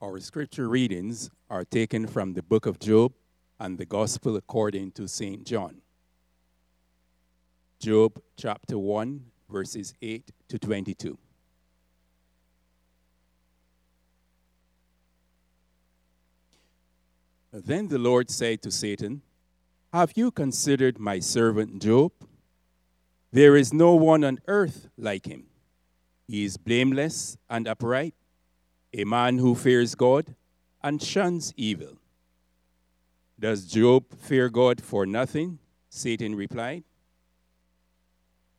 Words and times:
Our 0.00 0.20
scripture 0.20 0.68
readings 0.68 1.28
are 1.50 1.64
taken 1.64 2.06
from 2.06 2.34
the 2.34 2.42
book 2.42 2.66
of 2.66 2.78
Job 2.78 3.14
and 3.58 3.76
the 3.76 3.84
gospel 3.84 4.36
according 4.36 4.92
to 4.92 5.08
St. 5.08 5.44
John. 5.44 5.82
Job 7.80 8.22
chapter 8.36 8.78
1, 8.78 9.24
verses 9.50 9.94
8 10.00 10.30
to 10.50 10.58
22. 10.60 11.18
Then 17.52 17.88
the 17.88 17.98
Lord 17.98 18.30
said 18.30 18.62
to 18.62 18.70
Satan, 18.70 19.22
Have 19.92 20.12
you 20.14 20.30
considered 20.30 21.00
my 21.00 21.18
servant 21.18 21.82
Job? 21.82 22.12
There 23.32 23.56
is 23.56 23.72
no 23.72 23.96
one 23.96 24.22
on 24.22 24.38
earth 24.46 24.86
like 24.96 25.26
him. 25.26 25.46
He 26.28 26.44
is 26.44 26.56
blameless 26.56 27.36
and 27.50 27.66
upright 27.66 28.14
a 28.98 29.04
man 29.04 29.38
who 29.38 29.54
fears 29.54 29.94
God 29.94 30.34
and 30.82 31.00
shuns 31.00 31.54
evil. 31.56 31.98
Does 33.38 33.64
Job 33.64 34.12
fear 34.18 34.48
God 34.48 34.82
for 34.82 35.06
nothing? 35.06 35.60
Satan 35.88 36.34
replied. 36.34 36.82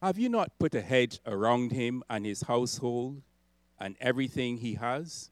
Have 0.02 0.18
you 0.18 0.30
not 0.30 0.58
put 0.58 0.74
a 0.76 0.82
hedge 0.82 1.20
around 1.26 1.74
him 1.74 2.04
and 2.10 2.26
his 2.26 2.44
household 2.44 3.22
and 3.78 3.98
everything 4.00 4.60
he 4.60 4.76
has? 4.76 5.30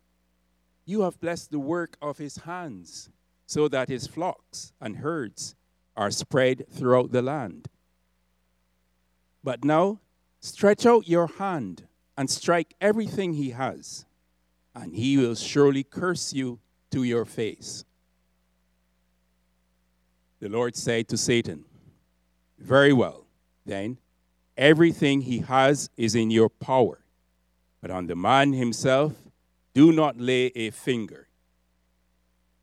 You 0.83 1.03
have 1.03 1.21
blessed 1.21 1.51
the 1.51 1.59
work 1.59 1.95
of 2.01 2.17
his 2.17 2.39
hands, 2.39 3.09
so 3.45 3.69
that 3.69 3.87
his 3.87 4.07
flocks 4.07 4.73
and 4.81 4.97
herds 4.97 5.55
are 5.95 6.11
spread 6.11 6.65
throughout 6.69 7.13
the 7.13 7.21
land. 7.21 7.69
But 9.41 9.63
now, 9.63 10.01
stretch 10.41 10.85
out 10.85 11.07
your 11.07 11.27
hand 11.27 11.87
and 12.17 12.29
strike 12.29 12.75
everything 12.81 13.35
he 13.35 13.51
has 13.51 14.05
and 14.81 14.93
he 14.93 15.17
will 15.17 15.35
surely 15.35 15.83
curse 15.83 16.33
you 16.33 16.59
to 16.91 17.03
your 17.03 17.25
face. 17.25 17.83
The 20.39 20.49
Lord 20.49 20.75
said 20.75 21.07
to 21.09 21.17
Satan, 21.17 21.65
Very 22.59 22.93
well, 22.93 23.25
then, 23.65 23.97
everything 24.55 25.21
he 25.21 25.39
has 25.39 25.89
is 25.97 26.15
in 26.15 26.29
your 26.29 26.49
power, 26.49 27.03
but 27.81 27.91
on 27.91 28.07
the 28.07 28.15
man 28.15 28.53
himself, 28.53 29.13
do 29.73 29.91
not 29.91 30.19
lay 30.19 30.47
a 30.55 30.69
finger. 30.69 31.27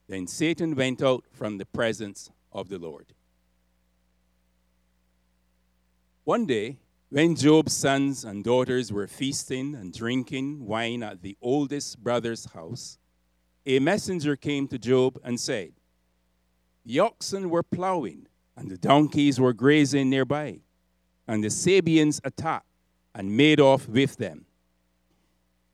Then 0.08 0.26
Satan 0.26 0.74
went 0.74 1.02
out 1.02 1.24
from 1.32 1.58
the 1.58 1.66
presence 1.66 2.30
of 2.52 2.68
the 2.68 2.78
Lord. 2.78 3.12
One 6.24 6.46
day, 6.46 6.78
when 7.14 7.36
Job's 7.36 7.72
sons 7.72 8.24
and 8.24 8.42
daughters 8.42 8.92
were 8.92 9.06
feasting 9.06 9.76
and 9.76 9.92
drinking 9.94 10.66
wine 10.66 11.00
at 11.04 11.22
the 11.22 11.36
oldest 11.40 12.02
brother's 12.02 12.46
house, 12.46 12.98
a 13.64 13.78
messenger 13.78 14.34
came 14.34 14.66
to 14.66 14.80
Job 14.80 15.20
and 15.22 15.38
said, 15.38 15.74
The 16.84 16.98
oxen 16.98 17.50
were 17.50 17.62
plowing, 17.62 18.26
and 18.56 18.68
the 18.68 18.76
donkeys 18.76 19.38
were 19.38 19.52
grazing 19.52 20.10
nearby, 20.10 20.62
and 21.28 21.44
the 21.44 21.50
Sabeans 21.50 22.20
attacked 22.24 22.66
and 23.14 23.36
made 23.36 23.60
off 23.60 23.86
with 23.86 24.16
them. 24.16 24.46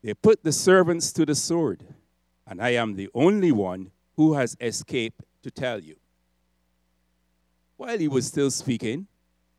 They 0.03 0.13
put 0.13 0.43
the 0.43 0.51
servants 0.51 1.11
to 1.13 1.25
the 1.25 1.33
sword, 1.33 1.83
and 2.45 2.61
I 2.61 2.73
am 2.75 2.93
the 2.93 3.09
only 3.15 3.51
one 3.51 3.89
who 4.15 4.35
has 4.35 4.55
escaped 4.61 5.23
to 5.41 5.49
tell 5.49 5.79
you. 5.79 5.95
While 7.77 7.97
he 7.97 8.07
was 8.07 8.27
still 8.27 8.51
speaking, 8.51 9.07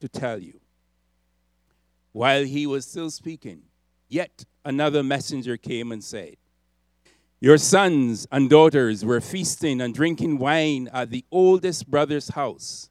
to 0.00 0.08
tell 0.08 0.38
you. 0.38 0.60
While 2.12 2.44
he 2.44 2.66
was 2.66 2.86
still 2.86 3.10
speaking, 3.10 3.62
yet 4.08 4.44
another 4.64 5.02
messenger 5.02 5.56
came 5.56 5.92
and 5.92 6.02
said, 6.02 6.36
Your 7.40 7.58
sons 7.58 8.26
and 8.32 8.48
daughters 8.48 9.04
were 9.04 9.20
feasting 9.20 9.80
and 9.80 9.94
drinking 9.94 10.38
wine 10.38 10.88
at 10.92 11.10
the 11.10 11.24
oldest 11.30 11.90
brother's 11.90 12.28
house, 12.30 12.90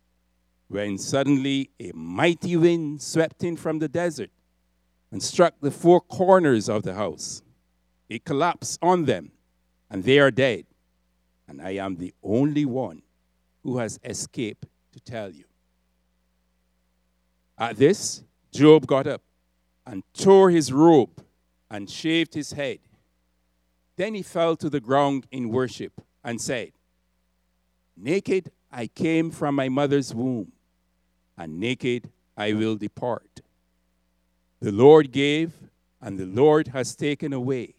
when 0.67 0.97
suddenly 0.97 1.71
a 1.79 1.91
mighty 1.93 2.55
wind 2.55 3.01
swept 3.01 3.43
in 3.43 3.57
from 3.57 3.79
the 3.79 3.87
desert 3.87 4.29
and 5.11 5.21
struck 5.23 5.53
the 5.61 5.71
four 5.71 6.01
corners 6.01 6.69
of 6.69 6.83
the 6.83 6.93
house. 6.93 7.41
It 8.09 8.25
collapsed 8.25 8.79
on 8.81 9.05
them, 9.05 9.31
and 9.89 10.03
they 10.03 10.19
are 10.19 10.31
dead. 10.31 10.65
And 11.47 11.61
I 11.61 11.71
am 11.71 11.95
the 11.95 12.13
only 12.23 12.65
one 12.65 13.01
who 13.63 13.77
has 13.77 13.99
escaped 14.03 14.65
to 14.93 14.99
tell 14.99 15.31
you. 15.31 15.45
At 17.57 17.77
this, 17.77 18.23
Job 18.51 18.85
got 18.85 19.07
up 19.07 19.21
and 19.85 20.03
tore 20.13 20.49
his 20.49 20.73
robe 20.73 21.23
and 21.69 21.89
shaved 21.89 22.33
his 22.33 22.51
head. 22.51 22.79
Then 23.97 24.13
he 24.13 24.21
fell 24.21 24.55
to 24.57 24.69
the 24.69 24.79
ground 24.79 25.25
in 25.31 25.49
worship 25.49 25.93
and 26.23 26.41
said, 26.41 26.71
Naked 27.95 28.51
I 28.71 28.87
came 28.87 29.31
from 29.31 29.55
my 29.55 29.69
mother's 29.69 30.13
womb, 30.13 30.51
and 31.37 31.59
naked 31.59 32.09
I 32.35 32.51
will 32.51 32.75
depart. 32.75 33.41
The 34.59 34.71
Lord 34.71 35.11
gave, 35.11 35.53
and 36.01 36.19
the 36.19 36.25
Lord 36.25 36.69
has 36.69 36.95
taken 36.95 37.31
away. 37.31 37.75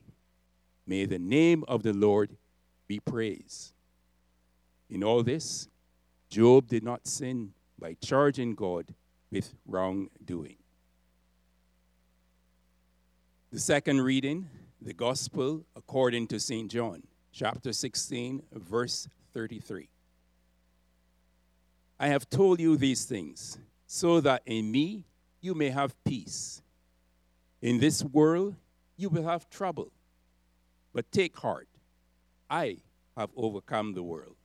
May 0.87 1.05
the 1.05 1.19
name 1.19 1.65
of 1.69 1.83
the 1.83 1.93
Lord 1.93 2.37
be 2.87 3.01
praised. 3.01 3.73
In 4.89 5.05
all 5.05 5.23
this, 5.23 5.69
Job 6.31 6.69
did 6.69 6.83
not 6.83 7.07
sin 7.07 7.53
by 7.79 7.97
charging 8.01 8.55
God 8.55 8.95
with 9.31 9.55
wrongdoing. 9.67 10.57
The 13.51 13.61
second 13.61 14.01
reading, 14.01 14.49
the 14.81 14.93
Gospel 14.93 15.65
according 15.75 16.27
to 16.29 16.41
St. 16.41 16.71
John, 16.71 17.03
chapter 17.33 17.73
16, 17.73 18.43
verse 18.53 19.09
33. 19.33 19.89
I 21.99 22.09
have 22.09 22.29
told 22.29 22.61
you 22.61 22.77
these 22.77 23.05
things 23.05 23.59
so 23.87 24.21
that 24.21 24.43
in 24.47 24.71
me 24.71 25.05
you 25.41 25.55
may 25.55 25.71
have 25.71 25.95
peace. 26.05 26.63
In 27.63 27.79
this 27.79 28.05
world 28.05 28.55
you 28.97 29.09
will 29.09 29.25
have 29.25 29.49
trouble, 29.49 29.93
but 30.93 31.11
take 31.11 31.37
heart. 31.37 31.69
I 32.51 32.79
have 33.17 33.31
overcome 33.37 33.95
the 33.95 34.03
world. 34.03 34.37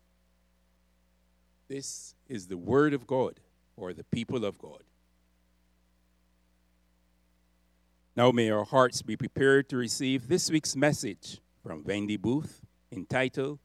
This 1.68 2.16
is 2.28 2.48
the 2.48 2.58
word 2.58 2.94
of 2.94 3.06
God 3.08 3.40
or 3.75 3.93
the 3.93 4.03
people 4.05 4.45
of 4.45 4.57
God. 4.57 4.83
Now 8.15 8.31
may 8.31 8.49
our 8.49 8.65
hearts 8.65 9.01
be 9.01 9.15
prepared 9.15 9.69
to 9.69 9.77
receive 9.77 10.27
this 10.27 10.49
week's 10.51 10.75
message 10.75 11.39
from 11.63 11.83
Wendy 11.83 12.17
Booth 12.17 12.61
entitled 12.91 13.59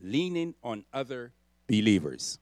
Leaning 0.00 0.54
on 0.62 0.84
Other 0.92 1.32
Believers. 1.66 2.38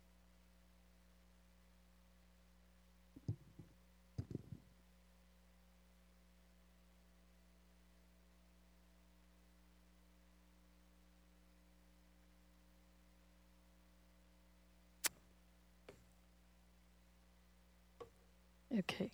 Okay. 18.78 19.10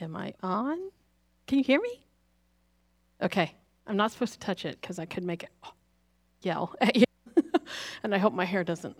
Am 0.00 0.16
I 0.16 0.34
on? 0.42 0.78
Can 1.46 1.58
you 1.58 1.64
hear 1.64 1.80
me? 1.80 2.04
Okay. 3.22 3.54
I'm 3.86 3.96
not 3.96 4.12
supposed 4.12 4.34
to 4.34 4.38
touch 4.38 4.64
it 4.64 4.80
because 4.80 4.98
I 4.98 5.04
could 5.04 5.24
make 5.24 5.42
it 5.42 5.50
yell 6.42 6.74
at 6.80 6.96
you. 6.96 7.04
and 8.02 8.14
I 8.14 8.18
hope 8.18 8.32
my 8.32 8.44
hair 8.44 8.64
doesn't 8.64 8.96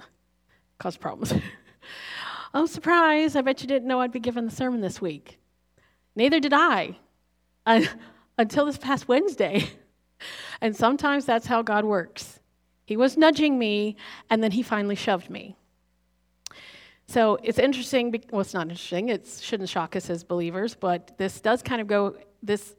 cause 0.79 0.97
problems. 0.97 1.33
oh, 2.55 2.67
surprise. 2.67 3.37
I 3.37 3.41
bet 3.41 3.63
you 3.63 3.69
didn't 3.69 3.89
know 3.89 4.01
I'd 4.01 4.13
be 4.13 4.21
giving 4.21 4.45
the 4.45 4.55
sermon 4.55 4.81
this 4.81 5.01
week. 5.01 5.39
Neither 6.15 6.41
did 6.41 6.53
I 6.53 6.97
I 7.65 7.89
until 8.39 8.67
this 8.67 8.79
past 8.79 9.09
Wednesday. 9.09 9.71
and 10.61 10.77
sometimes 10.77 11.25
that's 11.25 11.47
how 11.47 11.63
God 11.63 11.85
works. 11.85 12.41
He 12.85 12.97
was 12.97 13.17
nudging 13.17 13.59
me, 13.59 13.97
and 14.29 14.43
then 14.43 14.51
he 14.51 14.63
finally 14.63 14.97
shoved 14.97 15.31
me. 15.31 15.57
So 17.13 17.37
it's 17.43 17.59
interesting. 17.59 18.25
Well, 18.31 18.41
it's 18.41 18.55
not 18.55 18.71
interesting. 18.71 19.11
It 19.11 19.27
shouldn't 19.27 19.69
shock 19.69 19.97
us 19.97 20.09
as 20.09 20.25
believers, 20.25 20.75
but 20.75 21.19
this 21.19 21.43
does 21.43 21.63
kind 21.63 21.83
of 21.83 21.87
go. 21.87 22.17
This 22.43 22.75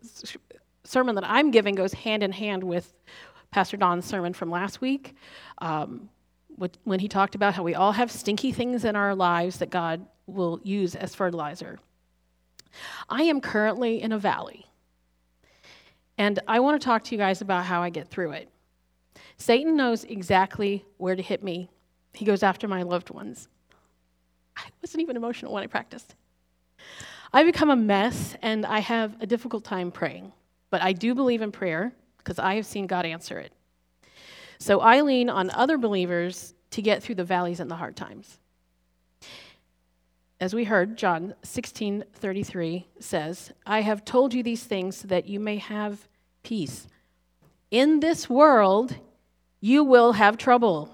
sermon 0.83 1.13
that 1.13 1.23
I'm 1.23 1.51
giving 1.51 1.75
goes 1.75 1.93
hand 1.93 2.23
in 2.23 2.31
hand 2.31 2.63
with 2.63 2.95
Pastor 3.51 3.77
Don's 3.77 4.05
sermon 4.05 4.33
from 4.33 4.49
last 4.49 4.81
week, 4.81 5.15
um, 5.59 6.09
when 6.83 6.99
he 6.99 7.07
talked 7.07 7.35
about 7.35 7.53
how 7.53 7.61
we 7.61 7.75
all 7.75 7.91
have 7.91 8.09
stinky 8.09 8.51
things 8.51 8.85
in 8.85 8.95
our 8.95 9.13
lives 9.13 9.59
that 9.59 9.69
God 9.69 10.03
will 10.25 10.59
use 10.63 10.95
as 10.95 11.13
fertilizer. 11.13 11.77
I 13.09 13.21
am 13.21 13.39
currently 13.39 14.01
in 14.01 14.11
a 14.11 14.17
valley, 14.17 14.65
and 16.17 16.39
I 16.47 16.59
want 16.59 16.81
to 16.81 16.83
talk 16.83 17.03
to 17.03 17.11
you 17.13 17.19
guys 17.19 17.41
about 17.41 17.65
how 17.65 17.83
I 17.83 17.91
get 17.91 18.07
through 18.07 18.31
it. 18.31 18.49
Satan 19.37 19.77
knows 19.77 20.05
exactly 20.05 20.85
where 20.97 21.15
to 21.15 21.21
hit 21.21 21.43
me, 21.43 21.69
he 22.13 22.25
goes 22.25 22.41
after 22.41 22.67
my 22.67 22.81
loved 22.81 23.11
ones. 23.11 23.47
I 24.57 24.63
wasn't 24.81 25.01
even 25.01 25.15
emotional 25.15 25.53
when 25.53 25.63
I 25.63 25.67
practiced. 25.67 26.15
I 27.31 27.43
become 27.43 27.69
a 27.69 27.75
mess 27.75 28.35
and 28.41 28.65
I 28.65 28.79
have 28.79 29.15
a 29.21 29.25
difficult 29.25 29.63
time 29.63 29.91
praying, 29.91 30.31
but 30.69 30.81
I 30.81 30.93
do 30.93 31.15
believe 31.15 31.41
in 31.41 31.51
prayer 31.51 31.93
because 32.17 32.39
I 32.39 32.55
have 32.55 32.65
seen 32.65 32.87
God 32.87 33.05
answer 33.05 33.39
it. 33.39 33.51
So 34.59 34.79
I 34.79 35.01
lean 35.01 35.29
on 35.29 35.49
other 35.49 35.77
believers 35.77 36.53
to 36.71 36.81
get 36.81 37.03
through 37.03 37.15
the 37.15 37.23
valleys 37.23 37.59
and 37.59 37.69
the 37.69 37.75
hard 37.75 37.95
times. 37.95 38.39
As 40.39 40.53
we 40.53 40.65
heard, 40.65 40.97
John 40.97 41.35
16 41.43 42.03
33 42.13 42.87
says, 42.99 43.51
I 43.65 43.81
have 43.81 44.03
told 44.03 44.33
you 44.33 44.43
these 44.43 44.63
things 44.63 44.97
so 44.97 45.07
that 45.07 45.25
you 45.25 45.39
may 45.39 45.57
have 45.57 46.07
peace. 46.43 46.87
In 47.71 47.99
this 47.99 48.29
world, 48.29 48.95
you 49.61 49.83
will 49.83 50.11
have 50.11 50.37
trouble, 50.37 50.89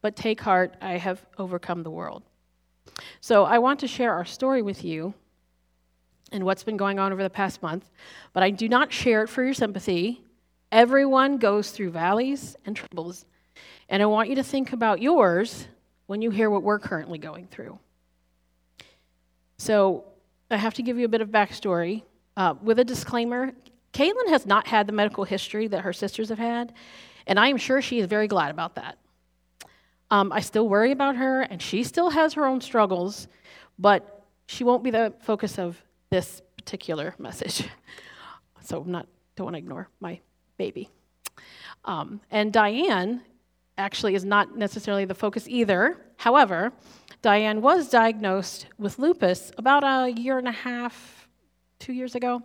but 0.00 0.16
take 0.16 0.40
heart, 0.40 0.74
I 0.80 0.92
have 0.92 1.24
overcome 1.38 1.82
the 1.82 1.90
world. 1.90 2.22
So 3.20 3.44
I 3.44 3.58
want 3.58 3.80
to 3.80 3.88
share 3.88 4.12
our 4.12 4.24
story 4.24 4.62
with 4.62 4.84
you 4.84 5.14
and 6.32 6.44
what's 6.44 6.64
been 6.64 6.76
going 6.76 6.98
on 6.98 7.12
over 7.12 7.22
the 7.22 7.30
past 7.30 7.62
month, 7.62 7.90
but 8.32 8.42
I 8.42 8.50
do 8.50 8.68
not 8.68 8.92
share 8.92 9.22
it 9.22 9.28
for 9.28 9.44
your 9.44 9.54
sympathy. 9.54 10.22
Everyone 10.72 11.38
goes 11.38 11.70
through 11.70 11.90
valleys 11.90 12.56
and 12.64 12.76
troubles, 12.76 13.24
and 13.88 14.02
I 14.02 14.06
want 14.06 14.28
you 14.28 14.36
to 14.36 14.42
think 14.42 14.72
about 14.72 15.00
yours 15.00 15.68
when 16.06 16.22
you 16.22 16.30
hear 16.30 16.50
what 16.50 16.62
we're 16.62 16.78
currently 16.78 17.18
going 17.18 17.46
through. 17.46 17.78
So 19.58 20.04
I 20.50 20.56
have 20.56 20.74
to 20.74 20.82
give 20.82 20.98
you 20.98 21.04
a 21.04 21.08
bit 21.08 21.20
of 21.20 21.28
backstory 21.28 22.02
uh, 22.36 22.54
with 22.62 22.78
a 22.78 22.84
disclaimer. 22.84 23.52
Caitlin 23.92 24.28
has 24.28 24.46
not 24.46 24.66
had 24.66 24.86
the 24.86 24.92
medical 24.92 25.24
history 25.24 25.68
that 25.68 25.80
her 25.80 25.92
sisters 25.92 26.28
have 26.28 26.38
had, 26.38 26.74
and 27.26 27.38
I 27.40 27.48
am 27.48 27.56
sure 27.56 27.80
she 27.80 27.98
is 27.98 28.06
very 28.06 28.28
glad 28.28 28.50
about 28.50 28.74
that. 28.74 28.98
Um, 30.10 30.32
I 30.32 30.40
still 30.40 30.68
worry 30.68 30.92
about 30.92 31.16
her, 31.16 31.42
and 31.42 31.60
she 31.60 31.82
still 31.82 32.10
has 32.10 32.34
her 32.34 32.46
own 32.46 32.60
struggles, 32.60 33.28
but 33.78 34.24
she 34.46 34.64
won't 34.64 34.84
be 34.84 34.90
the 34.90 35.14
focus 35.20 35.58
of 35.58 35.82
this 36.10 36.42
particular 36.56 37.14
message. 37.18 37.68
So 38.62 38.80
I'm 38.80 38.90
not 38.90 39.06
don't 39.36 39.44
want 39.44 39.54
to 39.54 39.58
ignore 39.58 39.88
my 40.00 40.18
baby. 40.56 40.88
Um, 41.84 42.20
and 42.30 42.52
Diane 42.52 43.22
actually 43.78 44.14
is 44.14 44.24
not 44.24 44.56
necessarily 44.56 45.04
the 45.04 45.14
focus 45.14 45.46
either. 45.46 45.96
However, 46.16 46.72
Diane 47.22 47.60
was 47.60 47.88
diagnosed 47.88 48.66
with 48.78 48.98
lupus 48.98 49.52
about 49.58 49.84
a 49.84 50.10
year 50.10 50.38
and 50.38 50.48
a 50.48 50.52
half, 50.52 51.28
two 51.78 51.92
years 51.92 52.14
ago. 52.14 52.42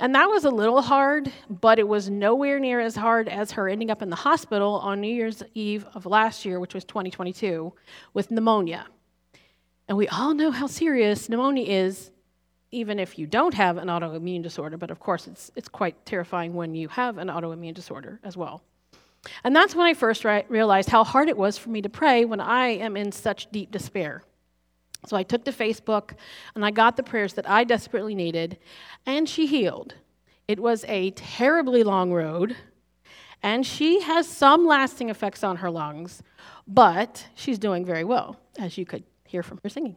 And 0.00 0.14
that 0.14 0.28
was 0.28 0.44
a 0.44 0.50
little 0.50 0.82
hard, 0.82 1.32
but 1.48 1.78
it 1.78 1.86
was 1.86 2.10
nowhere 2.10 2.58
near 2.58 2.80
as 2.80 2.96
hard 2.96 3.28
as 3.28 3.52
her 3.52 3.68
ending 3.68 3.90
up 3.90 4.02
in 4.02 4.10
the 4.10 4.16
hospital 4.16 4.74
on 4.74 5.00
New 5.00 5.14
Year's 5.14 5.42
Eve 5.54 5.86
of 5.94 6.06
last 6.06 6.44
year, 6.44 6.58
which 6.58 6.74
was 6.74 6.84
2022, 6.84 7.72
with 8.12 8.30
pneumonia. 8.30 8.86
And 9.88 9.96
we 9.96 10.08
all 10.08 10.34
know 10.34 10.50
how 10.50 10.66
serious 10.66 11.28
pneumonia 11.28 11.64
is, 11.66 12.10
even 12.70 12.98
if 12.98 13.18
you 13.18 13.26
don't 13.26 13.54
have 13.54 13.76
an 13.76 13.88
autoimmune 13.88 14.42
disorder, 14.42 14.76
but 14.76 14.90
of 14.90 14.98
course 14.98 15.28
it's, 15.28 15.50
it's 15.54 15.68
quite 15.68 16.04
terrifying 16.04 16.54
when 16.54 16.74
you 16.74 16.88
have 16.88 17.18
an 17.18 17.28
autoimmune 17.28 17.74
disorder 17.74 18.18
as 18.24 18.36
well. 18.36 18.62
And 19.44 19.54
that's 19.54 19.74
when 19.74 19.86
I 19.86 19.94
first 19.94 20.24
re- 20.24 20.44
realized 20.48 20.88
how 20.88 21.04
hard 21.04 21.28
it 21.28 21.36
was 21.36 21.56
for 21.56 21.70
me 21.70 21.82
to 21.82 21.88
pray 21.88 22.24
when 22.24 22.40
I 22.40 22.68
am 22.68 22.96
in 22.96 23.12
such 23.12 23.50
deep 23.50 23.70
despair. 23.70 24.22
So 25.06 25.16
I 25.16 25.22
took 25.22 25.44
to 25.44 25.52
Facebook 25.52 26.14
and 26.54 26.64
I 26.64 26.70
got 26.70 26.96
the 26.96 27.02
prayers 27.02 27.34
that 27.34 27.48
I 27.48 27.64
desperately 27.64 28.14
needed, 28.14 28.58
and 29.06 29.28
she 29.28 29.46
healed. 29.46 29.94
It 30.48 30.60
was 30.60 30.84
a 30.88 31.10
terribly 31.12 31.82
long 31.82 32.12
road, 32.12 32.56
and 33.42 33.66
she 33.66 34.00
has 34.00 34.28
some 34.28 34.66
lasting 34.66 35.10
effects 35.10 35.44
on 35.44 35.56
her 35.56 35.70
lungs, 35.70 36.22
but 36.66 37.26
she's 37.34 37.58
doing 37.58 37.84
very 37.84 38.04
well, 38.04 38.40
as 38.58 38.78
you 38.78 38.86
could 38.86 39.04
hear 39.26 39.42
from 39.42 39.58
her 39.62 39.68
singing. 39.68 39.96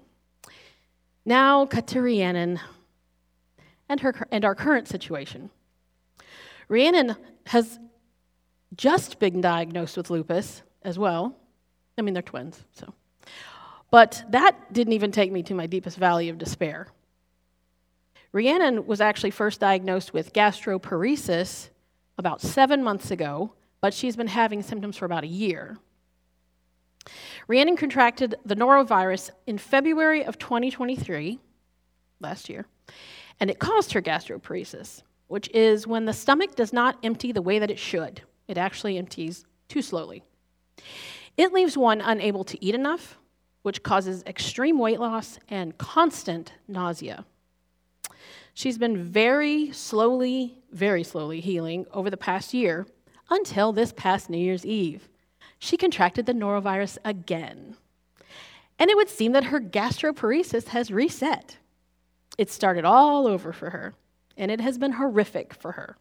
Now, 1.26 1.66
cut 1.66 1.88
to 1.88 2.02
Rhiannon 2.02 2.60
and, 3.90 4.00
her, 4.00 4.28
and 4.32 4.46
our 4.46 4.56
current 4.56 4.88
situation. 4.88 5.50
Rhiannon 6.70 7.16
has 7.48 7.80
just 8.76 9.20
been 9.20 9.42
diagnosed 9.42 9.96
with 9.98 10.10
lupus 10.10 10.62
as 10.82 11.00
well. 11.00 11.36
I 11.98 12.02
mean, 12.02 12.14
they're 12.14 12.24
twins, 12.24 12.64
so. 12.72 12.94
But 13.90 14.24
that 14.30 14.74
didn't 14.74 14.94
even 14.94 15.12
take 15.12 15.32
me 15.32 15.44
to 15.44 15.54
my 15.54 15.68
deepest 15.68 15.98
valley 15.98 16.30
of 16.30 16.38
despair. 16.38 16.88
Rhiannon 18.34 18.86
was 18.86 19.00
actually 19.02 19.32
first 19.32 19.60
diagnosed 19.60 20.14
with 20.14 20.34
gastroparesis 20.34 21.70
about 22.18 22.42
seven 22.42 22.84
months 22.84 23.12
ago, 23.12 23.54
but 23.80 23.94
she's 23.94 24.16
been 24.16 24.28
having 24.28 24.62
symptoms 24.62 24.98
for 24.98 25.06
about 25.06 25.24
a 25.24 25.28
year. 25.28 25.78
Rhiannon 27.48 27.78
contracted 27.78 28.36
the 28.46 28.56
norovirus 28.56 29.30
in 29.46 29.58
February 29.58 30.26
of 30.26 30.38
2023, 30.38 31.40
last 32.20 32.50
year, 32.50 32.66
and 33.40 33.50
it 33.50 33.60
caused 33.60 33.94
her 33.94 34.02
gastroparesis, 34.02 35.04
which 35.28 35.50
is 35.54 35.88
when 35.88 36.06
the 36.06 36.14
stomach 36.14 36.56
does 36.56 36.74
not 36.74 36.98
empty 37.04 37.32
the 37.32 37.42
way 37.42 37.60
that 37.60 37.72
it 37.72 37.80
should. 37.80 38.22
It 38.50 38.58
actually 38.58 38.98
empties 38.98 39.46
too 39.70 39.82
slowly. 39.82 40.24
It 41.38 41.54
leaves 41.54 41.78
one 41.78 42.02
unable 42.02 42.44
to 42.46 42.64
eat 42.64 42.76
enough, 42.76 43.18
which 43.68 43.84
causes 43.84 44.24
extreme 44.26 44.80
weight 44.80 44.98
loss 44.98 45.40
and 45.50 45.78
constant 45.78 46.54
nausea. 46.70 47.26
She's 48.54 48.78
been 48.78 48.96
very 48.96 49.74
slowly, 49.74 50.60
very 50.72 51.04
slowly 51.04 51.42
healing 51.42 51.86
over 51.92 52.10
the 52.10 52.16
past 52.16 52.54
year 52.54 52.88
until 53.30 53.74
this 53.74 53.92
past 53.92 54.30
New 54.30 54.38
Year's 54.38 54.66
Eve. 54.66 55.10
She 55.60 55.76
contracted 55.76 56.26
the 56.26 56.34
norovirus 56.34 56.98
again. 57.04 57.76
And 58.80 58.90
it 58.90 58.96
would 58.96 59.10
seem 59.10 59.34
that 59.34 59.44
her 59.44 59.60
gastroparesis 59.60 60.70
has 60.70 60.90
reset. 60.90 61.58
It 62.38 62.50
started 62.50 62.86
all 62.86 63.28
over 63.28 63.52
for 63.52 63.72
her, 63.72 63.96
and 64.38 64.50
it 64.50 64.62
has 64.62 64.78
been 64.78 64.94
horrific 64.94 65.54
for 65.54 65.74
her. 65.74 65.98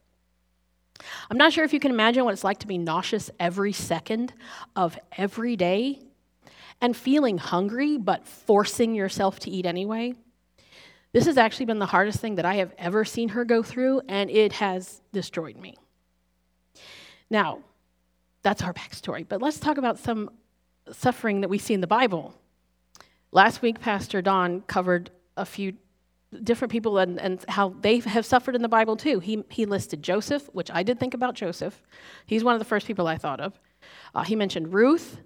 I'm 1.28 1.36
not 1.36 1.52
sure 1.52 1.64
if 1.64 1.72
you 1.72 1.80
can 1.80 1.90
imagine 1.90 2.24
what 2.24 2.32
it's 2.32 2.44
like 2.44 2.60
to 2.60 2.68
be 2.68 2.78
nauseous 2.78 3.28
every 3.40 3.72
second 3.72 4.34
of 4.76 4.96
every 5.18 5.56
day 5.56 6.05
and 6.80 6.96
feeling 6.96 7.38
hungry 7.38 7.96
but 7.96 8.26
forcing 8.26 8.94
yourself 8.94 9.38
to 9.40 9.50
eat 9.50 9.66
anyway. 9.66 10.14
This 11.12 11.26
has 11.26 11.38
actually 11.38 11.66
been 11.66 11.78
the 11.78 11.86
hardest 11.86 12.20
thing 12.20 12.34
that 12.34 12.44
I 12.44 12.56
have 12.56 12.74
ever 12.76 13.04
seen 13.04 13.30
her 13.30 13.44
go 13.44 13.62
through, 13.62 14.02
and 14.08 14.28
it 14.28 14.52
has 14.54 15.00
destroyed 15.12 15.56
me. 15.56 15.76
Now, 17.30 17.60
that's 18.42 18.62
our 18.62 18.74
backstory, 18.74 19.26
but 19.26 19.40
let's 19.40 19.58
talk 19.58 19.78
about 19.78 19.98
some 19.98 20.30
suffering 20.92 21.40
that 21.40 21.48
we 21.48 21.58
see 21.58 21.74
in 21.74 21.80
the 21.80 21.86
Bible. 21.86 22.34
Last 23.32 23.62
week, 23.62 23.80
Pastor 23.80 24.20
Don 24.22 24.60
covered 24.62 25.10
a 25.36 25.44
few 25.44 25.72
different 26.42 26.70
people 26.70 26.98
and, 26.98 27.20
and 27.20 27.44
how 27.48 27.74
they 27.80 27.98
have 28.00 28.26
suffered 28.26 28.54
in 28.54 28.62
the 28.62 28.68
Bible 28.68 28.96
too. 28.96 29.20
He, 29.20 29.42
he 29.48 29.64
listed 29.64 30.02
Joseph, 30.02 30.48
which 30.52 30.70
I 30.70 30.82
did 30.82 31.00
think 31.00 31.14
about 31.14 31.34
Joseph. 31.34 31.82
He's 32.26 32.44
one 32.44 32.54
of 32.54 32.58
the 32.58 32.64
first 32.64 32.86
people 32.86 33.06
I 33.06 33.16
thought 33.16 33.40
of. 33.40 33.58
Uh, 34.14 34.22
he 34.22 34.36
mentioned 34.36 34.72
Ruth, 34.72 35.18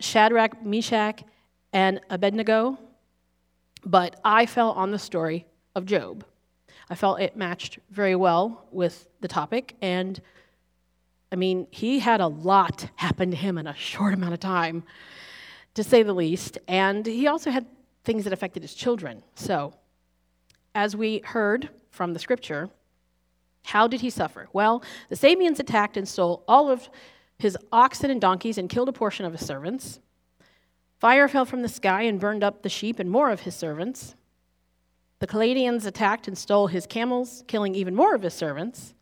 Shadrach, 0.00 0.64
Meshach, 0.64 1.22
and 1.72 2.00
Abednego, 2.10 2.78
but 3.84 4.20
I 4.24 4.46
fell 4.46 4.72
on 4.72 4.90
the 4.90 4.98
story 4.98 5.46
of 5.74 5.86
Job. 5.86 6.24
I 6.88 6.94
felt 6.94 7.20
it 7.20 7.36
matched 7.36 7.78
very 7.90 8.16
well 8.16 8.66
with 8.70 9.06
the 9.20 9.28
topic, 9.28 9.76
and 9.80 10.20
I 11.32 11.36
mean, 11.36 11.68
he 11.70 12.00
had 12.00 12.20
a 12.20 12.26
lot 12.26 12.88
happen 12.96 13.30
to 13.30 13.36
him 13.36 13.56
in 13.58 13.66
a 13.66 13.74
short 13.74 14.14
amount 14.14 14.34
of 14.34 14.40
time, 14.40 14.82
to 15.74 15.84
say 15.84 16.02
the 16.02 16.12
least, 16.12 16.58
and 16.66 17.06
he 17.06 17.28
also 17.28 17.50
had 17.50 17.66
things 18.04 18.24
that 18.24 18.32
affected 18.32 18.62
his 18.62 18.74
children. 18.74 19.22
So, 19.34 19.74
as 20.74 20.96
we 20.96 21.20
heard 21.24 21.68
from 21.90 22.12
the 22.12 22.18
scripture, 22.18 22.70
how 23.62 23.86
did 23.86 24.00
he 24.00 24.10
suffer? 24.10 24.48
Well, 24.52 24.82
the 25.08 25.16
Sabeans 25.16 25.60
attacked 25.60 25.96
and 25.96 26.08
stole 26.08 26.42
all 26.48 26.70
of 26.70 26.88
his 27.40 27.56
oxen 27.72 28.10
and 28.10 28.20
donkeys 28.20 28.58
and 28.58 28.68
killed 28.68 28.88
a 28.88 28.92
portion 28.92 29.24
of 29.24 29.32
his 29.32 29.46
servants. 29.46 30.00
Fire 30.98 31.28
fell 31.28 31.46
from 31.46 31.62
the 31.62 31.68
sky 31.68 32.02
and 32.02 32.20
burned 32.20 32.44
up 32.44 32.62
the 32.62 32.68
sheep 32.68 32.98
and 32.98 33.10
more 33.10 33.30
of 33.30 33.40
his 33.40 33.56
servants. 33.56 34.14
The 35.18 35.26
Chaldeans 35.26 35.86
attacked 35.86 36.28
and 36.28 36.36
stole 36.36 36.66
his 36.66 36.86
camels, 36.86 37.42
killing 37.46 37.74
even 37.74 37.94
more 37.94 38.14
of 38.14 38.22
his 38.22 38.34
servants. 38.34 38.94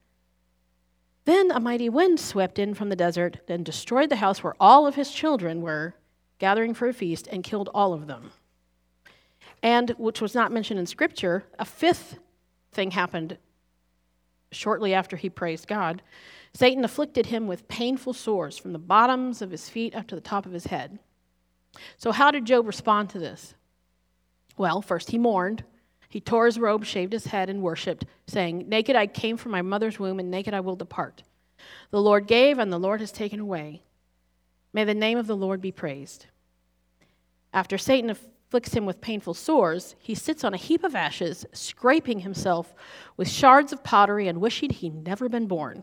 Then 1.24 1.50
a 1.50 1.60
mighty 1.60 1.88
wind 1.88 2.20
swept 2.20 2.58
in 2.58 2.74
from 2.74 2.88
the 2.88 2.96
desert 2.96 3.38
and 3.48 3.64
destroyed 3.64 4.08
the 4.08 4.16
house 4.16 4.42
where 4.42 4.54
all 4.60 4.86
of 4.86 4.94
his 4.94 5.10
children 5.10 5.60
were 5.60 5.94
gathering 6.38 6.74
for 6.74 6.88
a 6.88 6.94
feast 6.94 7.28
and 7.30 7.42
killed 7.42 7.68
all 7.74 7.92
of 7.92 8.06
them. 8.06 8.30
And, 9.62 9.90
which 9.98 10.20
was 10.20 10.34
not 10.34 10.52
mentioned 10.52 10.78
in 10.78 10.86
Scripture, 10.86 11.44
a 11.58 11.64
fifth 11.64 12.18
thing 12.72 12.92
happened 12.92 13.38
shortly 14.52 14.94
after 14.94 15.16
he 15.16 15.28
praised 15.28 15.66
God, 15.66 16.02
Satan 16.54 16.84
afflicted 16.84 17.26
him 17.26 17.46
with 17.46 17.68
painful 17.68 18.12
sores 18.12 18.58
from 18.58 18.72
the 18.72 18.78
bottoms 18.78 19.42
of 19.42 19.50
his 19.50 19.68
feet 19.68 19.94
up 19.94 20.06
to 20.08 20.14
the 20.14 20.20
top 20.20 20.46
of 20.46 20.52
his 20.52 20.66
head. 20.66 20.98
So, 21.96 22.12
how 22.12 22.30
did 22.30 22.46
Job 22.46 22.66
respond 22.66 23.10
to 23.10 23.18
this? 23.18 23.54
Well, 24.56 24.82
first 24.82 25.10
he 25.10 25.18
mourned. 25.18 25.64
He 26.08 26.20
tore 26.20 26.46
his 26.46 26.58
robe, 26.58 26.84
shaved 26.84 27.12
his 27.12 27.26
head, 27.26 27.50
and 27.50 27.62
worshiped, 27.62 28.06
saying, 28.26 28.68
Naked 28.68 28.96
I 28.96 29.06
came 29.06 29.36
from 29.36 29.52
my 29.52 29.62
mother's 29.62 29.98
womb, 29.98 30.18
and 30.18 30.30
naked 30.30 30.54
I 30.54 30.60
will 30.60 30.76
depart. 30.76 31.22
The 31.90 32.00
Lord 32.00 32.26
gave, 32.26 32.58
and 32.58 32.72
the 32.72 32.78
Lord 32.78 33.00
has 33.00 33.12
taken 33.12 33.40
away. 33.40 33.82
May 34.72 34.84
the 34.84 34.94
name 34.94 35.18
of 35.18 35.26
the 35.26 35.36
Lord 35.36 35.60
be 35.60 35.72
praised. 35.72 36.26
After 37.52 37.76
Satan 37.76 38.10
afflicts 38.10 38.72
him 38.72 38.86
with 38.86 39.00
painful 39.00 39.34
sores, 39.34 39.96
he 39.98 40.14
sits 40.14 40.44
on 40.44 40.54
a 40.54 40.58
heap 40.58 40.82
of 40.84 40.94
ashes, 40.94 41.44
scraping 41.52 42.20
himself 42.20 42.74
with 43.16 43.28
shards 43.28 43.72
of 43.72 43.84
pottery 43.84 44.28
and 44.28 44.40
wishing 44.40 44.70
he'd 44.70 45.06
never 45.06 45.28
been 45.28 45.46
born. 45.46 45.82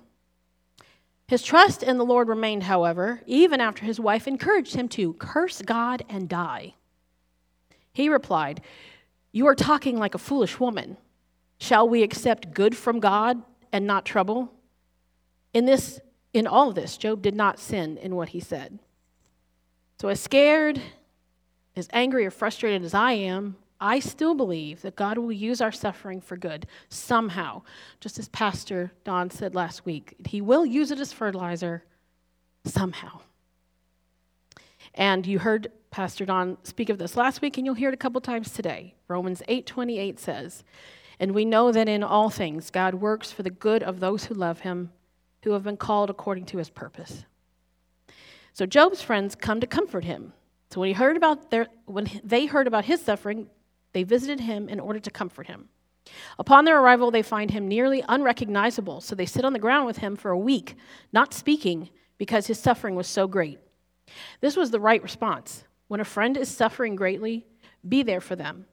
His 1.28 1.42
trust 1.42 1.82
in 1.82 1.98
the 1.98 2.06
Lord 2.06 2.28
remained, 2.28 2.64
however, 2.64 3.22
even 3.26 3.60
after 3.60 3.84
his 3.84 4.00
wife 4.00 4.28
encouraged 4.28 4.76
him 4.76 4.88
to 4.90 5.14
curse 5.14 5.62
God 5.62 6.04
and 6.08 6.30
die. 6.30 6.76
He 7.92 8.10
replied, 8.10 8.62
You 9.32 9.48
are 9.48 9.56
talking 9.56 9.98
like 9.98 10.14
a 10.14 10.20
foolish 10.20 10.60
woman. 10.60 10.98
Shall 11.58 11.90
we 11.90 12.04
accept 12.04 12.54
good 12.54 12.78
from 12.78 13.00
God 13.00 13.42
and 13.72 13.88
not 13.88 14.06
trouble? 14.06 14.52
In 15.54 15.66
this 15.66 16.00
in 16.34 16.48
all 16.48 16.68
of 16.68 16.76
this, 16.76 16.98
Job 16.98 17.22
did 17.22 17.34
not 17.34 17.60
sin 17.60 17.98
in 17.98 18.16
what 18.18 18.30
he 18.30 18.42
said. 18.42 18.78
So 20.02 20.10
as 20.10 20.20
scared, 20.20 20.82
as 21.78 21.88
angry 21.94 22.26
or 22.26 22.32
frustrated 22.32 22.84
as 22.84 22.94
I 22.94 23.14
am, 23.14 23.56
I 23.86 24.00
still 24.00 24.34
believe 24.34 24.82
that 24.82 24.96
God 24.96 25.20
will 25.20 25.32
use 25.32 25.62
our 25.62 25.72
suffering 25.72 26.20
for 26.20 26.36
good 26.36 26.66
somehow. 26.90 27.62
Just 28.00 28.18
as 28.18 28.28
Pastor 28.30 28.92
Don 29.04 29.30
said 29.30 29.54
last 29.54 29.86
week, 29.86 30.16
He 30.26 30.42
will 30.42 30.66
use 30.66 30.90
it 30.90 31.00
as 31.00 31.14
fertilizer 31.14 31.84
somehow. 32.64 33.20
And 34.96 35.28
you 35.28 35.38
heard 35.38 35.72
Pastor 35.92 36.26
Don 36.26 36.58
speak 36.64 36.90
of 36.90 36.98
this 36.98 37.16
last 37.16 37.44
week, 37.44 37.58
and 37.58 37.66
you'll 37.68 37.76
hear 37.76 37.90
it 37.90 37.94
a 37.94 37.98
couple 37.98 38.20
times 38.22 38.52
today. 38.52 38.96
Romans 39.08 39.44
8:28 39.48 40.20
says, 40.20 40.64
"And 41.20 41.36
we 41.36 41.46
know 41.46 41.72
that 41.72 41.88
in 41.88 42.02
all 42.02 42.32
things 42.32 42.72
God 42.72 42.96
works 42.96 43.32
for 43.32 43.44
the 43.44 43.52
good 43.52 43.84
of 43.84 44.00
those 44.00 44.26
who 44.26 44.34
love 44.34 44.62
Him, 44.62 44.94
who 45.44 45.52
have 45.52 45.64
been 45.64 45.78
called 45.78 46.10
according 46.10 46.46
to 46.48 46.58
His 46.58 46.72
purpose." 46.72 47.26
So 48.52 48.66
Job's 48.66 49.04
friends 49.04 49.36
come 49.36 49.60
to 49.60 49.68
comfort 49.68 50.06
him. 50.06 50.34
So 50.72 50.80
when 50.80 50.88
he 50.88 50.94
heard 50.94 51.18
about 51.18 51.52
their, 51.52 51.68
when 51.86 52.10
they 52.24 52.48
heard 52.48 52.68
about 52.68 52.86
his 52.86 53.02
suffering, 53.02 53.50
they 53.96 54.04
visited 54.04 54.42
him 54.42 54.68
in 54.68 54.82
order 54.82 55.00
to 55.00 55.10
comfort 55.10 55.48
him. 55.48 55.70
Upon 56.38 56.66
their 56.66 56.82
arrival, 56.82 57.12
they 57.12 57.22
find 57.22 57.50
him 57.50 57.66
nearly 57.66 58.04
unrecognizable, 58.10 59.00
so 59.00 59.16
they 59.16 59.26
sit 59.26 59.46
on 59.46 59.54
the 59.54 59.58
ground 59.60 59.86
with 59.86 60.00
him 60.00 60.18
for 60.18 60.32
a 60.32 60.38
week, 60.38 60.76
not 61.14 61.34
speaking 61.34 61.90
because 62.18 62.46
his 62.46 62.60
suffering 62.60 62.96
was 62.96 63.08
so 63.08 63.26
great. 63.26 63.58
This 64.42 64.58
was 64.58 64.70
the 64.70 64.82
right 64.82 65.02
response. 65.02 65.64
When 65.88 66.02
a 66.02 66.04
friend 66.06 66.36
is 66.36 66.50
suffering 66.50 66.98
greatly, 66.98 67.46
be 67.88 68.04
there 68.04 68.20
for 68.20 68.36
them. 68.36 68.66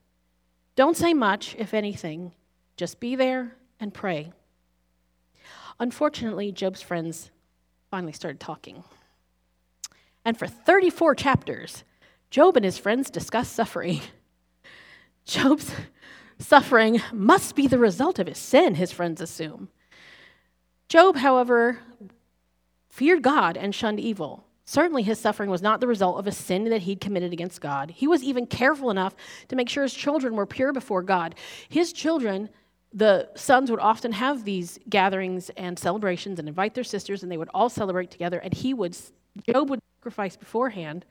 Don't 0.74 0.96
say 0.96 1.14
much, 1.14 1.54
if 1.56 1.72
anything, 1.72 2.32
just 2.76 2.98
be 2.98 3.14
there 3.14 3.54
and 3.78 3.94
pray. 3.94 4.32
Unfortunately, 5.78 6.50
Job's 6.50 6.82
friends 6.82 7.30
finally 7.92 8.12
started 8.12 8.40
talking. 8.40 8.82
And 10.24 10.36
for 10.36 10.48
34 10.48 11.14
chapters, 11.14 11.84
Job 12.28 12.56
and 12.56 12.64
his 12.64 12.76
friends 12.76 13.08
discuss 13.08 13.48
suffering. 13.48 14.00
Job's 15.24 15.72
suffering 16.38 17.00
must 17.12 17.54
be 17.54 17.66
the 17.66 17.78
result 17.78 18.18
of 18.18 18.26
his 18.26 18.38
sin, 18.38 18.74
his 18.74 18.92
friends 18.92 19.20
assume. 19.20 19.68
Job, 20.88 21.16
however, 21.16 21.78
feared 22.90 23.22
God 23.22 23.56
and 23.56 23.74
shunned 23.74 24.00
evil. 24.00 24.44
Certainly, 24.64 25.02
his 25.02 25.18
suffering 25.18 25.50
was 25.50 25.62
not 25.62 25.80
the 25.80 25.86
result 25.86 26.18
of 26.18 26.26
a 26.26 26.32
sin 26.32 26.64
that 26.70 26.82
he'd 26.82 27.00
committed 27.00 27.32
against 27.32 27.60
God. 27.60 27.90
He 27.90 28.06
was 28.06 28.22
even 28.22 28.46
careful 28.46 28.90
enough 28.90 29.14
to 29.48 29.56
make 29.56 29.68
sure 29.68 29.82
his 29.82 29.94
children 29.94 30.36
were 30.36 30.46
pure 30.46 30.72
before 30.72 31.02
God. 31.02 31.34
His 31.68 31.92
children, 31.92 32.48
the 32.92 33.28
sons, 33.34 33.70
would 33.70 33.80
often 33.80 34.12
have 34.12 34.44
these 34.44 34.78
gatherings 34.88 35.50
and 35.56 35.78
celebrations 35.78 36.38
and 36.38 36.48
invite 36.48 36.74
their 36.74 36.84
sisters, 36.84 37.22
and 37.22 37.32
they 37.32 37.36
would 37.36 37.50
all 37.52 37.68
celebrate 37.68 38.10
together. 38.10 38.38
And 38.38 38.54
he 38.54 38.72
would, 38.72 38.96
Job 39.50 39.68
would 39.68 39.80
sacrifice 39.98 40.36
beforehand 40.36 41.04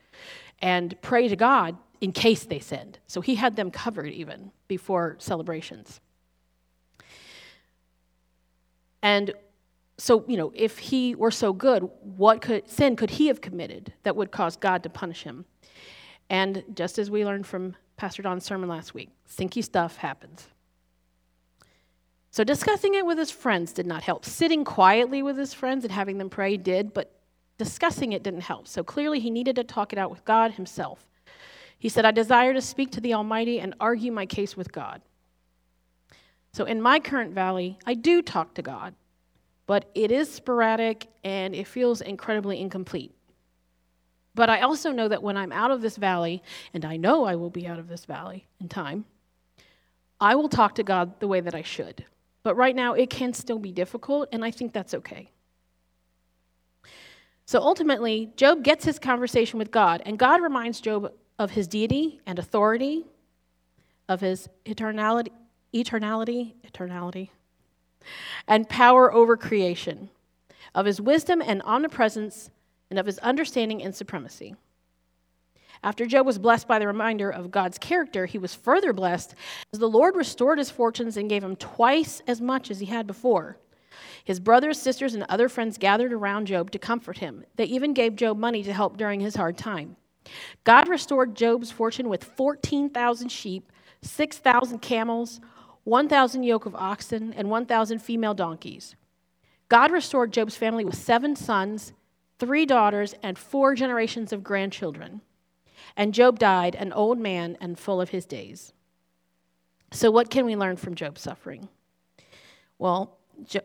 and 0.60 0.94
pray 1.02 1.28
to 1.28 1.36
God 1.36 1.76
in 2.02 2.10
case 2.10 2.44
they 2.44 2.58
sinned. 2.58 2.98
So 3.06 3.20
he 3.20 3.36
had 3.36 3.54
them 3.54 3.70
covered 3.70 4.08
even 4.08 4.50
before 4.66 5.14
celebrations. 5.20 6.00
And 9.02 9.32
so, 9.98 10.24
you 10.26 10.36
know, 10.36 10.52
if 10.52 10.78
he 10.78 11.14
were 11.14 11.30
so 11.30 11.52
good, 11.52 11.88
what 12.02 12.42
could, 12.42 12.68
sin 12.68 12.96
could 12.96 13.10
he 13.10 13.28
have 13.28 13.40
committed 13.40 13.92
that 14.02 14.16
would 14.16 14.32
cause 14.32 14.56
God 14.56 14.82
to 14.82 14.90
punish 14.90 15.22
him? 15.22 15.44
And 16.28 16.64
just 16.74 16.98
as 16.98 17.08
we 17.08 17.24
learned 17.24 17.46
from 17.46 17.76
Pastor 17.96 18.22
Don's 18.22 18.44
sermon 18.44 18.68
last 18.68 18.94
week, 18.94 19.10
stinky 19.26 19.62
stuff 19.62 19.96
happens. 19.96 20.48
So, 22.32 22.42
discussing 22.42 22.94
it 22.94 23.04
with 23.04 23.18
his 23.18 23.30
friends 23.30 23.72
did 23.72 23.86
not 23.86 24.02
help. 24.02 24.24
Sitting 24.24 24.64
quietly 24.64 25.22
with 25.22 25.36
his 25.36 25.52
friends 25.52 25.84
and 25.84 25.92
having 25.92 26.16
them 26.16 26.30
pray 26.30 26.56
did, 26.56 26.94
but 26.94 27.12
discussing 27.58 28.12
it 28.12 28.22
didn't 28.22 28.40
help. 28.40 28.66
So, 28.66 28.82
clearly, 28.82 29.20
he 29.20 29.30
needed 29.30 29.56
to 29.56 29.64
talk 29.64 29.92
it 29.92 29.98
out 29.98 30.10
with 30.10 30.24
God 30.24 30.52
himself. 30.52 31.06
He 31.82 31.88
said, 31.88 32.04
I 32.04 32.12
desire 32.12 32.54
to 32.54 32.60
speak 32.60 32.92
to 32.92 33.00
the 33.00 33.14
Almighty 33.14 33.58
and 33.58 33.74
argue 33.80 34.12
my 34.12 34.24
case 34.24 34.56
with 34.56 34.70
God. 34.70 35.02
So, 36.52 36.64
in 36.64 36.80
my 36.80 37.00
current 37.00 37.34
valley, 37.34 37.78
I 37.84 37.94
do 37.94 38.22
talk 38.22 38.54
to 38.54 38.62
God 38.62 38.94
but 39.66 39.90
it 39.94 40.10
is 40.10 40.30
sporadic 40.30 41.06
and 41.24 41.54
it 41.54 41.66
feels 41.66 42.00
incredibly 42.00 42.60
incomplete. 42.60 43.14
But 44.34 44.50
I 44.50 44.60
also 44.60 44.92
know 44.92 45.08
that 45.08 45.22
when 45.22 45.36
I'm 45.36 45.52
out 45.52 45.70
of 45.70 45.82
this 45.82 45.96
valley, 45.96 46.42
and 46.72 46.84
I 46.84 46.96
know 46.96 47.24
I 47.24 47.36
will 47.36 47.50
be 47.50 47.66
out 47.66 47.78
of 47.78 47.88
this 47.88 48.06
valley 48.06 48.46
in 48.60 48.68
time, 48.68 49.04
I 50.20 50.34
will 50.34 50.48
talk 50.48 50.74
to 50.76 50.82
God 50.82 51.20
the 51.20 51.28
way 51.28 51.40
that 51.40 51.54
I 51.54 51.62
should. 51.62 52.04
But 52.42 52.56
right 52.56 52.74
now, 52.74 52.94
it 52.94 53.10
can 53.10 53.34
still 53.34 53.58
be 53.58 53.72
difficult, 53.72 54.28
and 54.32 54.44
I 54.44 54.50
think 54.50 54.72
that's 54.72 54.94
okay. 54.94 55.30
So 57.44 57.60
ultimately, 57.60 58.30
Job 58.36 58.64
gets 58.64 58.84
his 58.84 58.98
conversation 58.98 59.58
with 59.58 59.70
God, 59.70 60.02
and 60.06 60.18
God 60.18 60.42
reminds 60.42 60.80
Job 60.80 61.12
of 61.38 61.52
his 61.52 61.66
deity 61.66 62.20
and 62.26 62.38
authority, 62.38 63.04
of 64.08 64.20
his 64.20 64.48
eternality, 64.64 65.30
eternality, 65.72 66.52
eternality, 66.66 67.30
and 68.46 68.68
power 68.68 69.12
over 69.12 69.36
creation, 69.36 70.10
of 70.74 70.86
his 70.86 71.00
wisdom 71.00 71.42
and 71.44 71.62
omnipresence, 71.64 72.50
and 72.90 72.98
of 72.98 73.06
his 73.06 73.18
understanding 73.18 73.82
and 73.82 73.94
supremacy. 73.94 74.54
After 75.84 76.06
Job 76.06 76.26
was 76.26 76.38
blessed 76.38 76.68
by 76.68 76.78
the 76.78 76.86
reminder 76.86 77.28
of 77.30 77.50
God's 77.50 77.78
character, 77.78 78.26
he 78.26 78.38
was 78.38 78.54
further 78.54 78.92
blessed 78.92 79.34
as 79.72 79.80
the 79.80 79.88
Lord 79.88 80.14
restored 80.14 80.58
his 80.58 80.70
fortunes 80.70 81.16
and 81.16 81.28
gave 81.28 81.42
him 81.42 81.56
twice 81.56 82.22
as 82.26 82.40
much 82.40 82.70
as 82.70 82.78
he 82.78 82.86
had 82.86 83.06
before. 83.06 83.56
His 84.24 84.38
brothers, 84.38 84.80
sisters, 84.80 85.14
and 85.14 85.24
other 85.24 85.48
friends 85.48 85.78
gathered 85.78 86.12
around 86.12 86.46
Job 86.46 86.70
to 86.70 86.78
comfort 86.78 87.18
him. 87.18 87.44
They 87.56 87.64
even 87.64 87.94
gave 87.94 88.14
Job 88.14 88.38
money 88.38 88.62
to 88.62 88.72
help 88.72 88.96
during 88.96 89.20
his 89.20 89.34
hard 89.34 89.58
time. 89.58 89.96
God 90.64 90.88
restored 90.88 91.34
Job's 91.34 91.70
fortune 91.70 92.08
with 92.08 92.24
14,000 92.24 93.28
sheep, 93.28 93.70
6,000 94.02 94.80
camels, 94.80 95.40
1,000 95.84 96.42
yoke 96.42 96.66
of 96.66 96.74
oxen, 96.74 97.32
and 97.32 97.50
1,000 97.50 97.98
female 97.98 98.34
donkeys. 98.34 98.94
God 99.68 99.90
restored 99.90 100.32
Job's 100.32 100.56
family 100.56 100.84
with 100.84 100.94
seven 100.94 101.34
sons, 101.34 101.92
three 102.38 102.66
daughters, 102.66 103.14
and 103.22 103.38
four 103.38 103.74
generations 103.74 104.32
of 104.32 104.44
grandchildren. 104.44 105.22
And 105.96 106.14
Job 106.14 106.38
died 106.38 106.74
an 106.74 106.92
old 106.92 107.18
man 107.18 107.56
and 107.60 107.78
full 107.78 108.00
of 108.00 108.10
his 108.10 108.26
days. 108.26 108.72
So, 109.90 110.10
what 110.10 110.30
can 110.30 110.46
we 110.46 110.56
learn 110.56 110.76
from 110.76 110.94
Job's 110.94 111.20
suffering? 111.20 111.68
Well, 112.78 113.18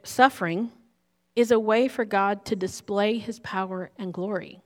suffering 0.04 0.72
is 1.36 1.52
a 1.52 1.60
way 1.60 1.88
for 1.88 2.04
God 2.04 2.46
to 2.46 2.56
display 2.56 3.18
his 3.18 3.40
power 3.40 3.92
and 3.98 4.14
glory. 4.14 4.62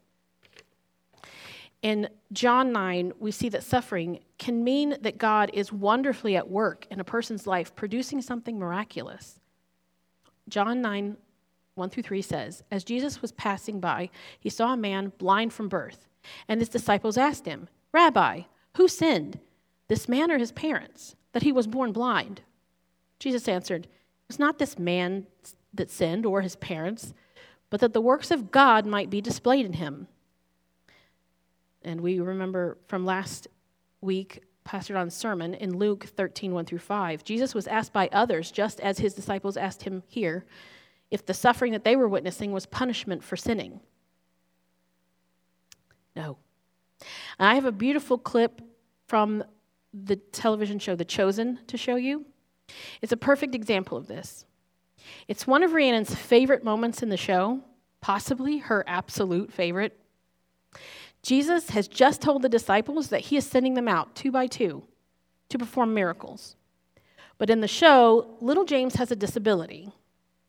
In 1.81 2.09
John 2.31 2.71
9, 2.71 3.13
we 3.19 3.31
see 3.31 3.50
that 3.50 3.63
suffering 3.63 4.19
can 4.38 4.63
mean 4.63 4.97
that 5.01 5.17
God 5.17 5.50
is 5.53 5.73
wonderfully 5.73 6.35
at 6.35 6.50
work 6.50 6.85
in 6.91 7.00
a 7.00 7.03
person's 7.03 7.47
life, 7.47 7.75
producing 7.75 8.21
something 8.21 8.59
miraculous. 8.59 9.39
John 10.47 10.81
9, 10.81 11.17
1 11.75 11.89
through 11.89 12.03
3 12.03 12.21
says, 12.21 12.63
As 12.69 12.83
Jesus 12.83 13.21
was 13.21 13.31
passing 13.31 13.79
by, 13.79 14.09
he 14.39 14.50
saw 14.50 14.73
a 14.73 14.77
man 14.77 15.11
blind 15.17 15.53
from 15.53 15.69
birth, 15.69 16.07
and 16.47 16.61
his 16.61 16.69
disciples 16.69 17.17
asked 17.17 17.45
him, 17.45 17.67
Rabbi, 17.91 18.41
who 18.77 18.88
sinned, 18.88 19.39
this 19.88 20.07
man 20.07 20.31
or 20.31 20.38
his 20.38 20.51
parents, 20.51 21.15
that 21.33 21.43
he 21.43 21.51
was 21.51 21.67
born 21.67 21.91
blind? 21.91 22.41
Jesus 23.17 23.47
answered, 23.47 23.85
It 23.85 23.89
was 24.27 24.39
not 24.39 24.59
this 24.59 24.77
man 24.77 25.25
that 25.73 25.89
sinned 25.89 26.25
or 26.25 26.41
his 26.41 26.55
parents, 26.57 27.13
but 27.69 27.79
that 27.79 27.93
the 27.93 28.01
works 28.01 28.29
of 28.29 28.51
God 28.51 28.85
might 28.85 29.09
be 29.09 29.21
displayed 29.21 29.65
in 29.65 29.73
him. 29.73 30.07
And 31.83 32.01
we 32.01 32.19
remember 32.19 32.77
from 32.88 33.05
last 33.05 33.47
week 34.01 34.43
Pastor 34.63 34.93
Don's 34.93 35.15
sermon 35.15 35.53
in 35.55 35.77
Luke 35.77 36.05
13, 36.05 36.53
1 36.53 36.65
through 36.65 36.79
5, 36.79 37.23
Jesus 37.23 37.55
was 37.55 37.67
asked 37.67 37.93
by 37.93 38.09
others, 38.11 38.51
just 38.51 38.79
as 38.79 39.00
his 39.00 39.13
disciples 39.13 39.57
asked 39.57 39.83
him 39.83 40.03
here, 40.07 40.45
if 41.09 41.25
the 41.25 41.33
suffering 41.33 41.71
that 41.73 41.83
they 41.83 41.95
were 41.95 42.07
witnessing 42.07 42.51
was 42.51 42.65
punishment 42.65 43.23
for 43.23 43.35
sinning. 43.35 43.79
No. 46.15 46.38
I 47.39 47.55
have 47.55 47.65
a 47.65 47.71
beautiful 47.71 48.17
clip 48.17 48.61
from 49.07 49.43
the 49.93 50.15
television 50.15 50.79
show 50.79 50.95
The 50.95 51.05
Chosen 51.05 51.59
to 51.67 51.77
show 51.77 51.95
you. 51.95 52.25
It's 53.01 53.11
a 53.11 53.17
perfect 53.17 53.55
example 53.55 53.97
of 53.97 54.07
this. 54.07 54.45
It's 55.27 55.47
one 55.47 55.63
of 55.63 55.73
Rhiannon's 55.73 56.13
favorite 56.13 56.63
moments 56.63 57.01
in 57.01 57.09
the 57.09 57.17
show, 57.17 57.61
possibly 58.00 58.59
her 58.59 58.83
absolute 58.88 59.51
favorite. 59.51 59.97
Jesus 61.24 61.70
has 61.70 61.88
just 61.88 62.22
told 62.22 62.42
the 62.42 62.50
disciples 62.50 63.10
that 63.10 63.22
he 63.22 63.38
is 63.38 63.46
sending 63.46 63.75
them 63.75 63.88
out 63.88 64.16
two 64.16 64.32
by 64.32 64.48
two 64.48 64.84
to 65.50 65.58
perform 65.58 65.94
miracles. 65.94 66.56
But 67.38 67.50
in 67.50 67.62
the 67.62 67.68
show, 67.68 68.38
little 68.40 68.66
James 68.66 68.96
has 68.96 69.12
a 69.12 69.16
disability. 69.16 69.92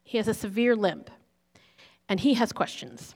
He 0.03 0.19
has 0.19 0.29
a 0.29 0.35
severe 0.35 0.77
limp, 0.77 1.11
and 2.09 2.21
he 2.21 2.35
has 2.35 2.53
questions. 2.53 3.15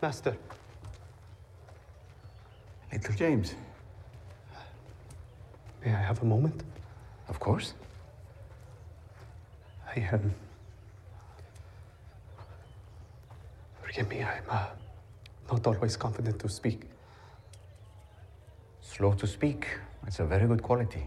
Master, 0.00 0.34
Little 2.90 3.14
James, 3.14 3.54
may 5.84 5.92
I 5.94 6.00
have 6.00 6.22
a 6.22 6.24
moment? 6.26 6.62
of 7.30 7.38
course. 7.38 7.74
I 9.96 10.00
am. 10.12 10.34
Forgive 13.82 14.08
me, 14.08 14.22
I'm 14.22 14.42
uh, 14.48 14.66
not 15.50 15.66
always 15.66 15.96
confident 15.96 16.38
to 16.40 16.48
speak. 16.48 16.82
Slow 18.80 19.12
to 19.14 19.26
speak. 19.26 19.66
It's 20.06 20.18
a 20.20 20.24
very 20.24 20.46
good 20.46 20.62
quality. 20.62 21.04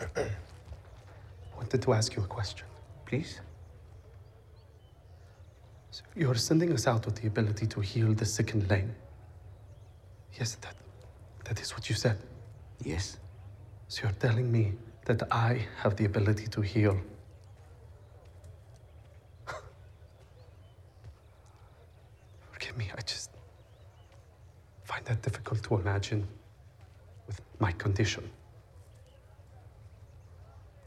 Wanted 1.56 1.82
to 1.82 1.92
ask 1.94 2.14
you 2.14 2.22
a 2.22 2.26
question. 2.26 2.66
Please? 3.06 3.40
So 5.90 6.02
you're 6.16 6.34
sending 6.34 6.72
us 6.72 6.86
out 6.86 7.04
with 7.06 7.16
the 7.16 7.26
ability 7.28 7.66
to 7.66 7.80
heal 7.80 8.12
the 8.14 8.24
sick 8.24 8.54
and 8.54 8.68
lame. 8.70 8.94
Yes, 10.38 10.56
that, 10.62 10.74
that 11.52 11.60
is 11.60 11.72
what 11.74 11.86
you 11.90 11.94
said. 11.94 12.16
Yes. 12.82 13.18
So 13.88 14.04
you're 14.04 14.12
telling 14.12 14.50
me 14.50 14.72
that 15.04 15.22
I 15.30 15.66
have 15.82 15.96
the 15.96 16.06
ability 16.06 16.46
to 16.46 16.62
heal. 16.62 16.98
Forgive 22.52 22.78
me, 22.78 22.90
I 22.96 23.02
just 23.02 23.28
find 24.84 25.04
that 25.04 25.20
difficult 25.20 25.62
to 25.64 25.74
imagine 25.74 26.26
with 27.26 27.38
my 27.58 27.72
condition, 27.72 28.30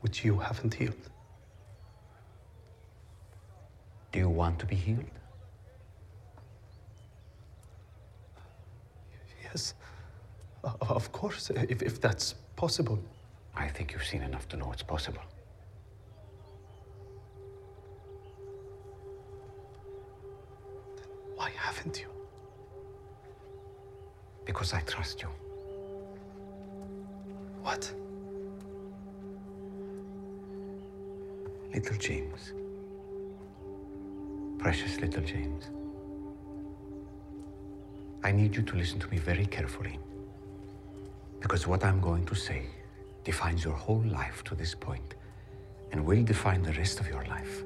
which 0.01 0.25
you 0.25 0.39
haven't 0.39 0.73
healed. 0.73 1.09
Do 4.11 4.17
you 4.17 4.29
want 4.29 4.57
to 4.61 4.65
be 4.65 4.75
healed? 4.75 5.05
Yes, 9.43 9.75
of 10.81 11.11
course, 11.11 11.49
if, 11.49 11.81
if 11.81 12.01
that's 12.01 12.33
possible. 12.55 12.99
I 13.55 13.67
think 13.67 13.93
you've 13.93 14.05
seen 14.05 14.21
enough 14.21 14.47
to 14.49 14.57
know 14.57 14.71
it's 14.71 14.83
possible. 14.83 15.21
Why 21.35 21.51
haven't 21.55 21.99
you? 22.01 22.07
Because 24.45 24.73
I 24.73 24.81
trust 24.81 25.21
you. 25.21 25.29
What? 27.61 27.91
Little 31.73 31.97
James. 31.97 32.53
Precious 34.59 34.99
little 34.99 35.23
James. 35.23 35.65
I 38.23 38.31
need 38.31 38.55
you 38.55 38.63
to 38.63 38.75
listen 38.75 38.99
to 38.99 39.07
me 39.09 39.17
very 39.17 39.45
carefully. 39.45 39.99
Because 41.45 41.67
what 41.67 41.83
I'm 41.85 42.01
going 42.01 42.25
to 42.25 42.33
say 42.33 42.63
defines 43.23 43.63
your 43.63 43.75
whole 43.75 44.03
life 44.07 44.43
to 44.45 44.55
this 44.55 44.73
point 44.73 45.13
and 45.91 46.03
will 46.03 46.23
define 46.23 46.63
the 46.63 46.73
rest 46.73 46.99
of 46.99 47.07
your 47.07 47.23
life. 47.25 47.63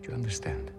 Do 0.00 0.08
you 0.08 0.14
understand? 0.14 0.70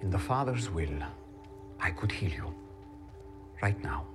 In 0.00 0.08
the 0.08 0.18
Father's 0.18 0.70
will, 0.70 0.98
I 1.78 1.90
could 1.90 2.10
heal 2.10 2.30
you 2.30 2.54
right 3.60 3.78
now. 3.84 4.06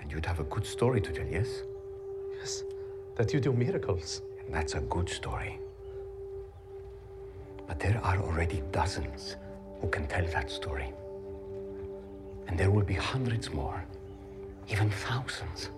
And 0.00 0.10
you'd 0.10 0.26
have 0.26 0.40
a 0.40 0.48
good 0.54 0.66
story 0.66 1.00
to 1.02 1.12
tell, 1.12 1.28
yes? 1.28 1.62
Yes, 2.36 2.64
that 3.14 3.32
you 3.32 3.38
do 3.38 3.52
miracles. 3.52 4.22
And 4.44 4.52
that's 4.52 4.74
a 4.74 4.80
good 4.80 5.08
story. 5.08 5.60
But 7.70 7.78
there 7.78 8.00
are 8.02 8.18
already 8.18 8.64
dozens 8.72 9.36
who 9.80 9.86
can 9.90 10.08
tell 10.08 10.26
that 10.26 10.50
story. 10.50 10.92
And 12.48 12.58
there 12.58 12.68
will 12.68 12.82
be 12.82 12.94
hundreds 12.94 13.52
more, 13.52 13.84
even 14.68 14.90
thousands. 14.90 15.70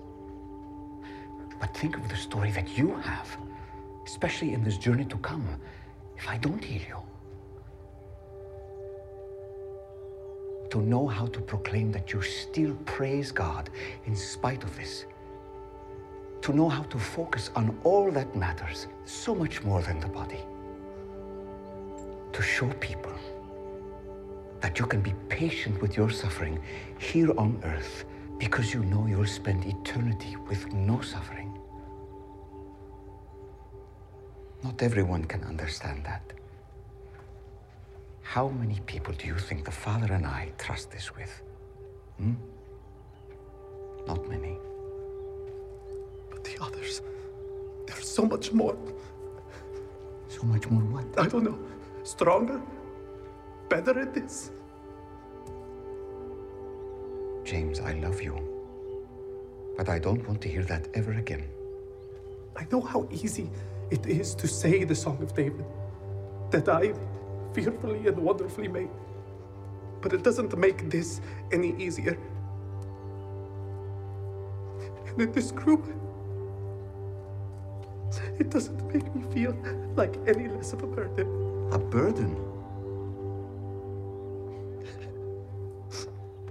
But 1.61 1.77
think 1.77 1.99
of 1.99 2.09
the 2.09 2.17
story 2.17 2.51
that 2.53 2.79
you 2.79 2.95
have, 2.95 3.37
especially 4.07 4.55
in 4.55 4.65
this 4.65 4.79
journey 4.79 5.05
to 5.05 5.19
come, 5.19 5.47
if 6.17 6.27
I 6.27 6.39
don't 6.39 6.65
heal 6.65 6.81
you. 6.81 7.03
To 10.71 10.81
know 10.81 11.07
how 11.07 11.27
to 11.27 11.41
proclaim 11.43 11.93
that 11.93 12.11
you 12.15 12.23
still 12.23 12.75
praise 12.87 13.31
God 13.31 13.69
in 14.07 14.17
spite 14.17 14.65
of 14.65 14.75
this 14.77 15.05
to 16.41 16.53
know 16.55 16.71
how 16.71 16.85
to 16.85 16.99
focus 16.99 17.51
on 17.55 17.79
all 17.85 18.11
that 18.11 18.35
matters, 18.35 18.89
so 19.05 19.35
much 19.35 19.63
more 19.63 19.83
than 19.83 20.01
the 20.01 20.09
body. 20.09 20.41
To 22.33 22.43
show 22.43 22.69
people 22.81 23.13
that 24.61 24.79
you 24.79 24.87
can 24.87 25.03
be 25.03 25.15
patient 25.29 25.81
with 25.83 25.97
your 25.97 26.09
suffering 26.11 26.59
here 26.99 27.31
on 27.39 27.61
earth 27.65 28.05
because 28.39 28.73
you 28.73 28.85
know 28.85 29.07
you'll 29.07 29.27
spend 29.27 29.65
eternity 29.67 30.37
with 30.49 30.73
no 30.73 31.01
suffering. 31.01 31.59
Not 34.65 34.81
everyone 34.83 35.25
can 35.25 35.45
understand 35.45 36.05
that. 36.05 36.23
How 38.23 38.49
many 38.49 38.81
people 38.87 39.13
do 39.13 39.27
you 39.27 39.37
think 39.37 39.65
the 39.65 39.71
Father 39.71 40.13
and 40.15 40.25
I 40.25 40.53
trust 40.57 40.91
this 40.91 41.15
with? 41.15 41.43
Hmm? 42.19 42.35
Not 44.07 44.27
many. 44.29 44.57
But 46.31 46.45
the 46.45 46.57
others, 46.63 47.03
there's 47.87 48.09
so 48.09 48.25
much 48.25 48.53
more. 48.53 48.77
So 50.29 50.45
much 50.45 50.67
more 50.71 50.83
what? 50.83 51.07
I 51.19 51.29
don't 51.29 51.45
know, 51.45 51.59
stronger, 52.05 52.61
better 53.69 53.99
at 53.99 54.15
this. 54.15 54.51
James, 57.45 57.81
I 57.81 57.93
love 57.95 58.23
you. 58.23 58.39
But 59.77 59.89
I 59.89 59.99
don't 59.99 60.27
want 60.27 60.41
to 60.43 60.49
hear 60.49 60.63
that 60.65 60.89
ever 60.95 61.13
again. 61.13 61.45
I 62.57 62.67
know 62.71 62.81
how 62.81 63.09
easy 63.11 63.51
it 63.91 64.07
is 64.07 64.35
to 64.37 64.47
say 64.47 64.85
the 64.85 64.95
Song 64.95 65.19
of 65.23 65.35
David 65.35 65.65
that 66.51 66.69
I 66.69 66.93
fearfully 67.55 68.07
and 68.07 68.19
wonderfully 68.19 68.69
made. 68.69 68.91
But 70.01 70.13
it 70.13 70.23
doesn't 70.23 70.57
make 70.57 70.91
this 70.91 71.21
any 71.53 71.75
easier. 71.83 72.19
And 75.07 75.21
in 75.21 75.33
this 75.33 75.51
group, 75.51 75.85
it 78.39 78.51
doesn't 78.51 78.93
make 78.93 79.15
me 79.15 79.23
feel 79.33 79.57
like 79.97 80.17
any 80.27 80.49
less 80.49 80.73
of 80.73 80.83
a 80.83 80.87
burden. 80.87 81.42
A 81.73 81.79
burden? 81.79 82.37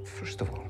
First 0.03 0.41
of 0.41 0.49
all, 0.49 0.67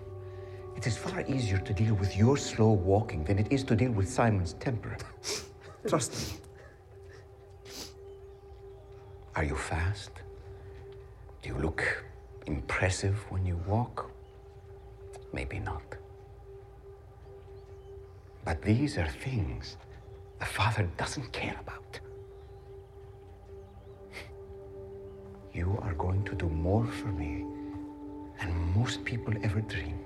it 0.76 0.86
is 0.86 0.98
far 0.98 1.22
easier 1.26 1.58
to 1.58 1.74
deal 1.74 1.94
with 1.94 2.18
your 2.18 2.36
slow 2.36 2.72
walking 2.72 3.24
than 3.24 3.40
it 3.40 3.48
is 3.50 3.64
to 3.64 3.78
deal 3.78 3.92
with 3.92 4.10
Simon's 4.10 4.54
temper. 4.54 4.98
Trust 5.88 6.34
me. 6.34 6.40
Are 9.38 9.46
you 9.46 9.56
fast? 9.56 10.12
Do 11.42 11.48
you 11.48 11.56
look 11.56 12.04
impressive 12.46 13.16
when 13.30 13.46
you 13.46 13.56
walk? 13.66 14.12
Maybe 15.32 15.60
not. 15.60 15.96
But 18.44 18.62
these 18.62 18.98
are 18.98 19.08
things 19.08 19.78
the 20.40 20.46
Father 20.46 20.90
doesn't 20.98 21.32
care 21.32 21.58
about. 21.62 22.02
You 25.54 25.78
are 25.82 25.94
going 25.96 26.24
to 26.24 26.36
do 26.36 26.48
more 26.48 26.86
for 26.86 27.10
me 27.10 27.46
than 28.40 28.74
most 28.74 29.04
people 29.04 29.34
ever 29.44 29.60
dream. 29.60 30.00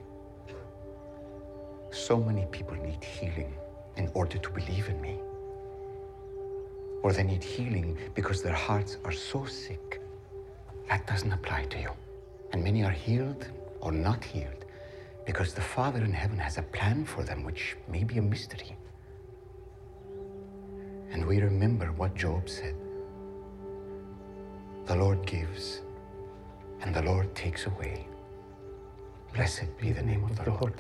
So 1.92 2.18
many 2.18 2.46
people 2.48 2.76
need 2.76 3.04
healing 3.04 3.54
in 3.96 4.10
order 4.16 4.40
to 4.40 4.50
believe 4.50 4.90
in 4.90 5.00
me. 5.02 5.20
Or 7.04 7.14
they 7.14 7.22
need 7.22 7.44
healing 7.44 7.96
because 8.16 8.42
their 8.42 8.56
hearts 8.56 8.98
are 9.06 9.12
so 9.12 9.46
sick. 9.46 10.02
That 10.90 11.06
doesn't 11.06 11.32
apply 11.32 11.66
to 11.66 11.80
you. 11.80 11.92
And 12.52 12.64
many 12.64 12.84
are 12.84 12.92
healed 12.92 13.48
or 13.82 13.92
not 13.92 14.24
healed 14.24 14.66
because 15.28 15.54
the 15.54 15.62
Father 15.62 16.04
in 16.04 16.12
heaven 16.12 16.40
has 16.40 16.58
a 16.58 16.64
plan 16.64 17.06
for 17.06 17.24
them 17.24 17.44
which 17.44 17.78
may 17.88 18.04
be 18.04 18.18
a 18.18 18.22
mystery. 18.22 18.76
And 21.12 21.24
we 21.24 21.40
remember 21.40 21.92
what 21.92 22.16
Job 22.16 22.50
said 22.50 22.76
The 24.86 24.96
Lord 24.96 25.26
gives, 25.26 25.82
and 26.82 26.94
the 26.94 27.02
Lord 27.02 27.34
takes 27.34 27.66
away. 27.66 28.08
Blessed 29.34 29.76
be 29.80 29.92
the 29.92 30.04
name 30.04 30.24
of 30.24 30.36
the 30.38 30.52
Lord. 30.52 30.74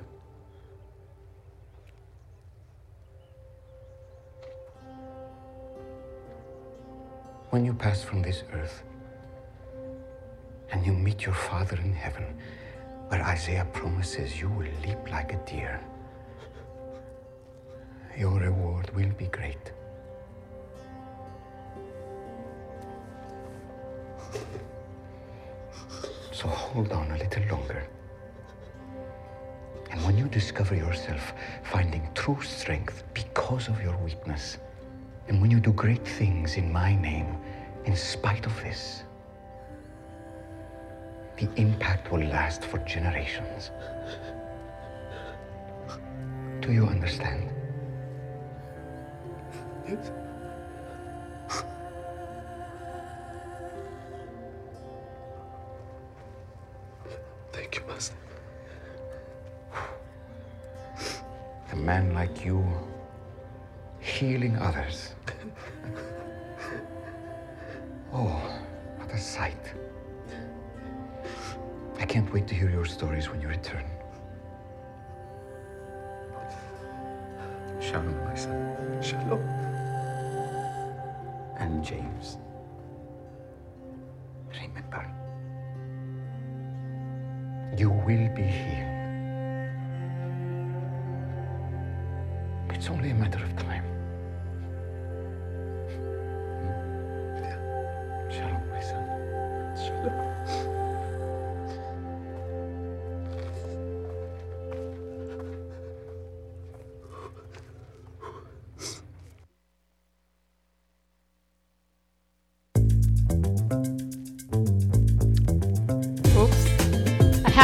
When 7.49 7.65
you 7.65 7.73
pass 7.73 8.03
from 8.03 8.21
this 8.21 8.43
earth 8.53 8.83
and 10.71 10.85
you 10.85 10.93
meet 10.93 11.25
your 11.25 11.33
Father 11.33 11.77
in 11.77 11.93
heaven, 11.93 12.25
where 13.07 13.23
Isaiah 13.23 13.67
promises 13.73 14.39
you 14.39 14.49
will 14.49 14.69
leap 14.85 15.09
like 15.09 15.33
a 15.33 15.37
deer, 15.49 15.81
your 18.15 18.39
reward 18.39 18.95
will 18.95 19.11
be 19.17 19.25
great. 19.25 19.71
So 26.31 26.47
hold 26.47 26.91
on 26.91 27.11
a 27.11 27.17
little 27.17 27.43
longer. 27.47 27.87
And 29.91 30.03
when 30.03 30.17
you 30.17 30.27
discover 30.27 30.75
yourself 30.75 31.33
finding 31.63 32.09
true 32.13 32.41
strength 32.41 33.03
because 33.13 33.67
of 33.69 33.81
your 33.81 33.95
weakness, 33.97 34.57
and 35.27 35.41
when 35.41 35.49
you 35.49 35.59
do 35.59 35.71
great 35.71 36.05
things 36.05 36.57
in 36.57 36.71
my 36.71 36.95
name, 36.95 37.37
in 37.85 37.95
spite 37.95 38.45
of 38.45 38.55
this, 38.61 39.03
the 41.37 41.47
impact 41.55 42.11
will 42.11 42.25
last 42.25 42.63
for 42.63 42.79
generations. 42.79 43.71
Do 46.61 46.71
you 46.71 46.85
understand? 46.85 47.49
Yes. 49.87 50.11
A 61.75 61.77
man 61.77 62.13
like 62.13 62.45
you 62.45 62.65
healing 63.99 64.57
others. 64.57 65.13
Oh, 68.13 68.39
what 68.95 69.11
a 69.11 69.17
sight. 69.17 69.73
I 71.99 72.05
can't 72.05 72.31
wait 72.31 72.47
to 72.47 72.55
hear 72.55 72.69
your 72.69 72.85
stories 72.85 73.29
when 73.29 73.41
you 73.41 73.49
return. 73.49 73.83
Shalom, 77.81 78.23
my 78.23 78.35
son. 78.35 79.01
Shalom. 79.01 79.41
And 81.59 81.83
James. 81.83 82.37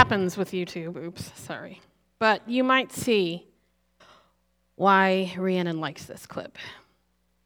Happens 0.02 0.36
with 0.36 0.50
YouTube. 0.50 0.98
Oops, 0.98 1.32
sorry. 1.40 1.80
But 2.18 2.50
you 2.50 2.64
might 2.64 2.92
see 2.92 3.46
why 4.76 5.32
Rhiannon 5.38 5.80
likes 5.80 6.06
this 6.06 6.26
clip. 6.26 6.58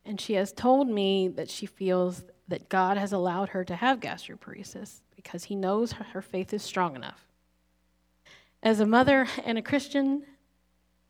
And 0.05 0.21
she 0.21 0.35
has 0.35 0.53
told 0.53 0.87
me 0.87 1.27
that 1.27 1.49
she 1.49 1.65
feels 1.65 2.23
that 2.47 2.69
God 2.69 2.95
has 2.95 3.11
allowed 3.11 3.49
her 3.49 3.65
to 3.65 3.75
have 3.75 3.99
gastroparesis 3.99 5.01
because 5.17 5.43
he 5.43 5.55
knows 5.57 5.91
her, 5.91 6.21
faith 6.21 6.53
is 6.53 6.63
strong 6.63 6.95
enough. 6.95 7.27
As 8.63 8.79
a 8.79 8.85
mother 8.85 9.27
and 9.43 9.57
a 9.57 9.61
Christian, 9.61 10.23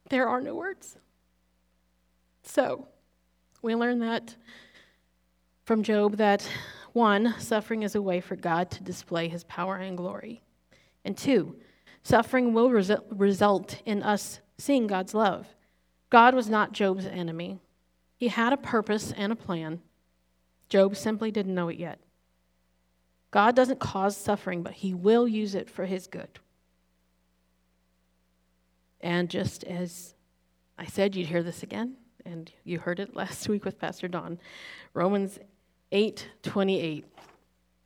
there 0.10 0.28
are 0.28 0.42
no 0.42 0.56
words. 0.56 0.98
So, 2.42 2.88
we 3.62 3.76
learn 3.76 4.00
that 4.00 4.36
from 5.64 5.84
Job 5.84 6.18
that 6.18 6.50
one, 6.94 7.36
suffering 7.38 7.84
is 7.84 7.94
a 7.94 8.02
way 8.02 8.20
for 8.20 8.36
God 8.36 8.72
to 8.72 8.84
display 8.84 9.28
his 9.28 9.44
power 9.44 9.76
and 9.76 9.96
glory. 9.96 10.42
And 11.06 11.16
two, 11.16 11.56
suffering 12.04 12.54
will 12.54 12.70
resu- 12.70 13.02
result 13.10 13.82
in 13.86 14.04
us 14.04 14.42
seeing 14.58 14.88
God's 14.88 15.14
love. 15.14 15.48
God 16.10 16.36
was 16.36 16.50
not 16.50 16.74
Job's 16.74 17.06
enemy, 17.06 17.60
he 18.18 18.30
had 18.30 18.52
a 18.52 18.58
purpose 18.58 19.14
and 19.16 19.32
a 19.32 19.36
plan. 19.36 19.82
Job 20.68 20.96
simply 20.96 21.32
didn't 21.32 21.54
know 21.54 21.70
it 21.70 21.78
yet. 21.78 22.00
God 23.30 23.56
doesn't 23.56 23.80
cause 23.80 24.18
suffering, 24.18 24.64
but 24.64 24.74
he 24.74 24.94
will 24.94 25.28
use 25.28 25.54
it 25.54 25.70
for 25.70 25.86
his 25.86 26.08
good. 26.08 26.40
And 29.02 29.30
just 29.30 29.64
as 29.66 30.16
I 30.78 30.86
said, 30.86 31.16
you'd 31.16 31.28
hear 31.28 31.44
this 31.44 31.62
again, 31.62 31.98
and 32.26 32.52
you 32.64 32.80
heard 32.80 33.00
it 33.00 33.16
last 33.18 33.48
week 33.48 33.66
with 33.66 33.78
Pastor 33.78 34.08
Don. 34.08 34.40
Romans 34.94 35.38
8 35.92 36.28
28. 36.42 37.06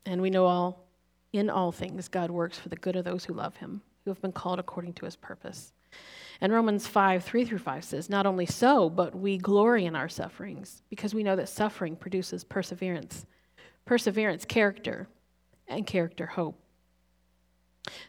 And 0.06 0.22
we 0.22 0.30
know 0.30 0.46
all, 0.46 0.88
in 1.34 1.50
all 1.50 1.72
things, 1.72 2.08
God 2.08 2.32
works 2.32 2.58
for 2.58 2.70
the 2.70 2.76
good 2.76 2.96
of 2.96 3.06
those 3.06 3.26
who 3.26 3.34
love 3.34 3.58
him, 3.58 3.82
who 4.04 4.12
have 4.12 4.22
been 4.22 4.32
called 4.32 4.60
according 4.60 4.94
to 4.94 5.06
his 5.06 5.16
purpose. 5.16 5.74
And 6.42 6.54
Romans 6.54 6.88
5 6.88 7.24
3 7.24 7.46
through 7.46 7.60
5 7.60 7.84
says, 7.84 8.10
Not 8.10 8.26
only 8.26 8.46
so, 8.46 8.90
but 8.90 9.16
we 9.16 9.38
glory 9.38 9.86
in 9.86 9.96
our 9.96 10.10
sufferings, 10.10 10.84
because 10.90 11.14
we 11.14 11.24
know 11.24 11.36
that 11.36 11.50
suffering 11.50 11.96
produces 11.96 12.44
perseverance, 12.44 13.26
perseverance, 13.86 14.46
character, 14.46 15.08
and 15.68 15.86
character, 15.86 16.26
hope. 16.26 16.60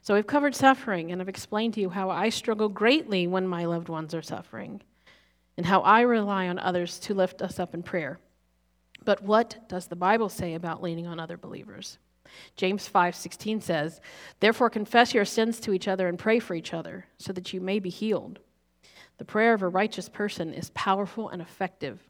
So 0.03 0.15
we've 0.15 0.27
covered 0.27 0.55
suffering, 0.55 1.11
and 1.11 1.21
I've 1.21 1.29
explained 1.29 1.75
to 1.75 1.81
you 1.81 1.91
how 1.91 2.11
I 2.11 2.29
struggle 2.29 2.69
greatly 2.69 3.27
when 3.27 3.47
my 3.47 3.65
loved 3.65 3.89
ones 3.89 4.15
are 4.15 4.23
suffering, 4.23 4.83
and 5.57 5.67
how 5.67 5.81
I 5.81 6.03
rely 6.03 6.49
on 6.49 6.59
others 6.59 6.99
to 7.01 7.15
lift 7.15 7.43
us 7.43 7.59
up 7.59 7.75
in 7.75 7.83
prayer. 7.83 8.19
But 9.05 9.23
what 9.23 9.69
does 9.69 9.87
the 9.87 9.97
Bible 9.97 10.29
say 10.29 10.55
about 10.55 10.83
leaning 10.83 11.07
on 11.07 11.19
other 11.19 11.37
believers? 11.37 11.99
James 12.57 12.87
5:16 12.89 13.61
says, 13.61 14.01
"Therefore 14.41 14.71
confess 14.71 15.15
your 15.15 15.25
sins 15.25 15.61
to 15.61 15.73
each 15.73 15.89
other 15.89 16.09
and 16.09 16.19
pray 16.19 16.39
for 16.39 16.55
each 16.55 16.75
other, 16.75 17.07
so 17.19 17.33
that 17.33 17.53
you 17.53 17.61
may 17.61 17.79
be 17.79 17.91
healed. 17.91 18.41
The 19.19 19.25
prayer 19.25 19.55
of 19.55 19.63
a 19.63 19.69
righteous 19.69 20.09
person 20.09 20.55
is 20.55 20.71
powerful 20.71 21.29
and 21.29 21.43
effective." 21.43 22.09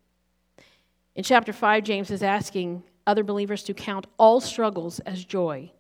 In 1.15 1.25
chapter 1.25 1.53
5, 1.53 1.85
James 1.85 2.11
is 2.11 2.23
asking 2.23 2.85
other 3.07 3.25
believers 3.25 3.63
to 3.65 3.75
count 3.75 4.07
all 4.19 4.41
struggles 4.41 5.01
as 5.01 5.25
joy. 5.25 5.73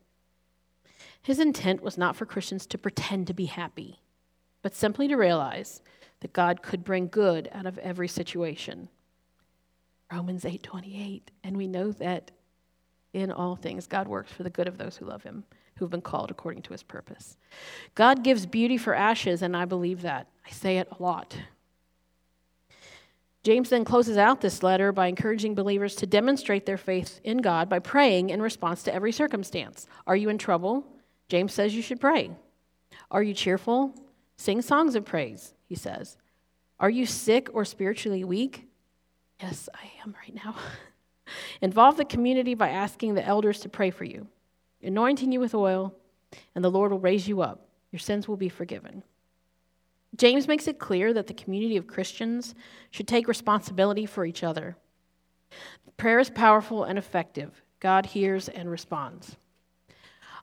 His 1.23 1.39
intent 1.39 1.83
was 1.83 1.99
not 1.99 2.17
for 2.17 2.27
Christians 2.27 2.67
to 2.67 2.79
pretend 2.79 3.27
to 3.27 3.35
be 3.35 3.47
happy, 3.47 4.01
but 4.63 4.75
simply 4.75 5.07
to 5.09 5.17
realize 5.17 5.83
that 6.21 6.33
God 6.33 6.63
could 6.63 6.85
bring 6.85 7.09
good 7.09 7.49
out 7.53 7.67
of 7.67 7.79
every 7.79 8.09
situation. 8.09 8.89
Romans 10.11 10.45
8:28, 10.45 11.31
and 11.45 11.57
we 11.57 11.69
know 11.69 11.93
that 11.93 12.33
in 13.13 13.31
all 13.31 13.57
things 13.57 13.87
God 13.87 14.09
works 14.09 14.33
for 14.33 14.43
the 14.43 14.51
good 14.51 14.69
of 14.69 14.79
those 14.79 14.97
who 14.97 15.07
love 15.07 15.23
him, 15.23 15.45
who 15.77 15.85
have 15.85 15.91
been 15.91 16.01
called 16.01 16.31
according 16.31 16.63
to 16.63 16.73
his 16.73 16.83
purpose. 16.83 17.37
God 17.95 18.23
gives 18.23 18.47
beauty 18.47 18.77
for 18.77 18.95
ashes, 18.95 19.43
and 19.43 19.57
I 19.57 19.65
believe 19.65 20.03
that. 20.03 20.29
I 20.47 20.51
say 20.51 20.79
it 20.79 20.89
a 20.91 21.03
lot. 21.03 21.37
James 23.43 23.71
then 23.71 23.85
closes 23.85 24.19
out 24.19 24.43
this 24.43 24.63
letter 24.63 24.93
by 24.93 25.07
encouraging 25.07 25.55
believers 25.55 25.95
to 25.97 26.07
demonstrate 26.07 26.67
their 26.67 26.77
faith 26.77 27.21
in 27.25 27.39
God 27.39 27.69
by 27.71 27.79
praying 27.79 28.31
in 28.31 28.43
response 28.43 28.83
to 28.83 28.95
every 28.95 29.13
circumstance. 29.13 29.87
Are 30.07 30.17
you 30.17 30.29
in 30.29 30.37
trouble? 30.37 30.85
James 31.29 31.55
says 31.55 31.75
you 31.75 31.81
should 31.81 32.01
pray. 32.01 32.31
Are 33.11 33.23
you 33.23 33.33
cheerful? 33.33 33.95
Sing 34.37 34.61
songs 34.61 34.95
of 34.95 35.07
praise, 35.07 35.55
he 35.67 35.75
says. 35.75 36.19
Are 36.79 36.91
you 36.91 37.07
sick 37.07 37.49
or 37.53 37.65
spiritually 37.65 38.25
weak? 38.25 38.67
Yes, 39.41 39.69
I 39.75 39.91
am 40.05 40.15
right 40.21 40.35
now. 40.35 40.55
Involve 41.61 41.97
the 41.97 42.05
community 42.05 42.55
by 42.55 42.71
asking 42.71 43.15
the 43.15 43.27
elders 43.27 43.61
to 43.61 43.69
pray 43.69 43.91
for 43.91 44.05
you, 44.05 44.27
anointing 44.83 45.33
you 45.33 45.41
with 45.41 45.55
oil, 45.55 45.95
and 46.55 46.65
the 46.65 46.71
Lord 46.71 46.93
will 46.93 47.01
raise 47.01 47.29
you 47.29 47.43
up. 47.43 47.67
Your 47.93 48.01
sins 48.01 48.29
will 48.29 48.37
be 48.37 48.49
forgiven. 48.49 49.03
James 50.17 50.49
makes 50.49 50.67
it 50.67 50.79
clear 50.79 51.13
that 51.13 51.27
the 51.27 51.35
community 51.35 51.77
of 51.77 51.87
Christians 51.87 52.55
should 52.91 53.07
take 53.07 53.29
responsibility 53.29 54.07
for 54.07 54.25
each 54.25 54.43
other. 54.43 54.77
Prayer 55.97 56.19
is 56.19 56.31
powerful 56.31 56.85
and 56.85 56.99
effective. 56.99 57.63
God 57.79 58.07
hears 58.07 58.49
and 58.49 58.71
responds. 58.71 59.37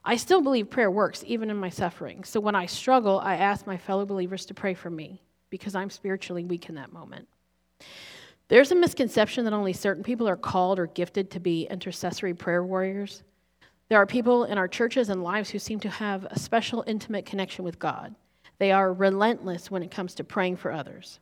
I 0.04 0.16
still 0.16 0.40
believe 0.40 0.70
prayer 0.70 0.90
works, 0.90 1.22
even 1.26 1.50
in 1.50 1.56
my 1.56 1.68
suffering. 1.68 2.24
So 2.24 2.40
when 2.40 2.54
I 2.54 2.66
struggle, 2.66 3.20
I 3.20 3.36
ask 3.36 3.66
my 3.66 3.76
fellow 3.76 4.06
believers 4.06 4.46
to 4.46 4.54
pray 4.54 4.74
for 4.74 4.90
me 4.90 5.22
because 5.50 5.74
I'm 5.74 5.90
spiritually 5.90 6.44
weak 6.44 6.68
in 6.68 6.76
that 6.76 6.92
moment. 6.92 7.28
There's 8.48 8.72
a 8.72 8.74
misconception 8.74 9.44
that 9.44 9.52
only 9.52 9.74
certain 9.74 10.02
people 10.02 10.26
are 10.26 10.36
called 10.36 10.78
or 10.78 10.86
gifted 10.86 11.30
to 11.32 11.40
be 11.40 11.66
intercessory 11.66 12.32
prayer 12.32 12.64
warriors. 12.64 13.22
There 13.90 13.98
are 13.98 14.06
people 14.06 14.44
in 14.44 14.56
our 14.56 14.68
churches 14.68 15.10
and 15.10 15.22
lives 15.22 15.50
who 15.50 15.58
seem 15.58 15.80
to 15.80 15.90
have 15.90 16.24
a 16.24 16.38
special 16.38 16.82
intimate 16.86 17.26
connection 17.26 17.62
with 17.62 17.78
God. 17.78 18.14
They 18.58 18.72
are 18.72 18.92
relentless 18.92 19.70
when 19.70 19.82
it 19.82 19.90
comes 19.90 20.14
to 20.14 20.24
praying 20.24 20.56
for 20.56 20.72
others. 20.72 21.20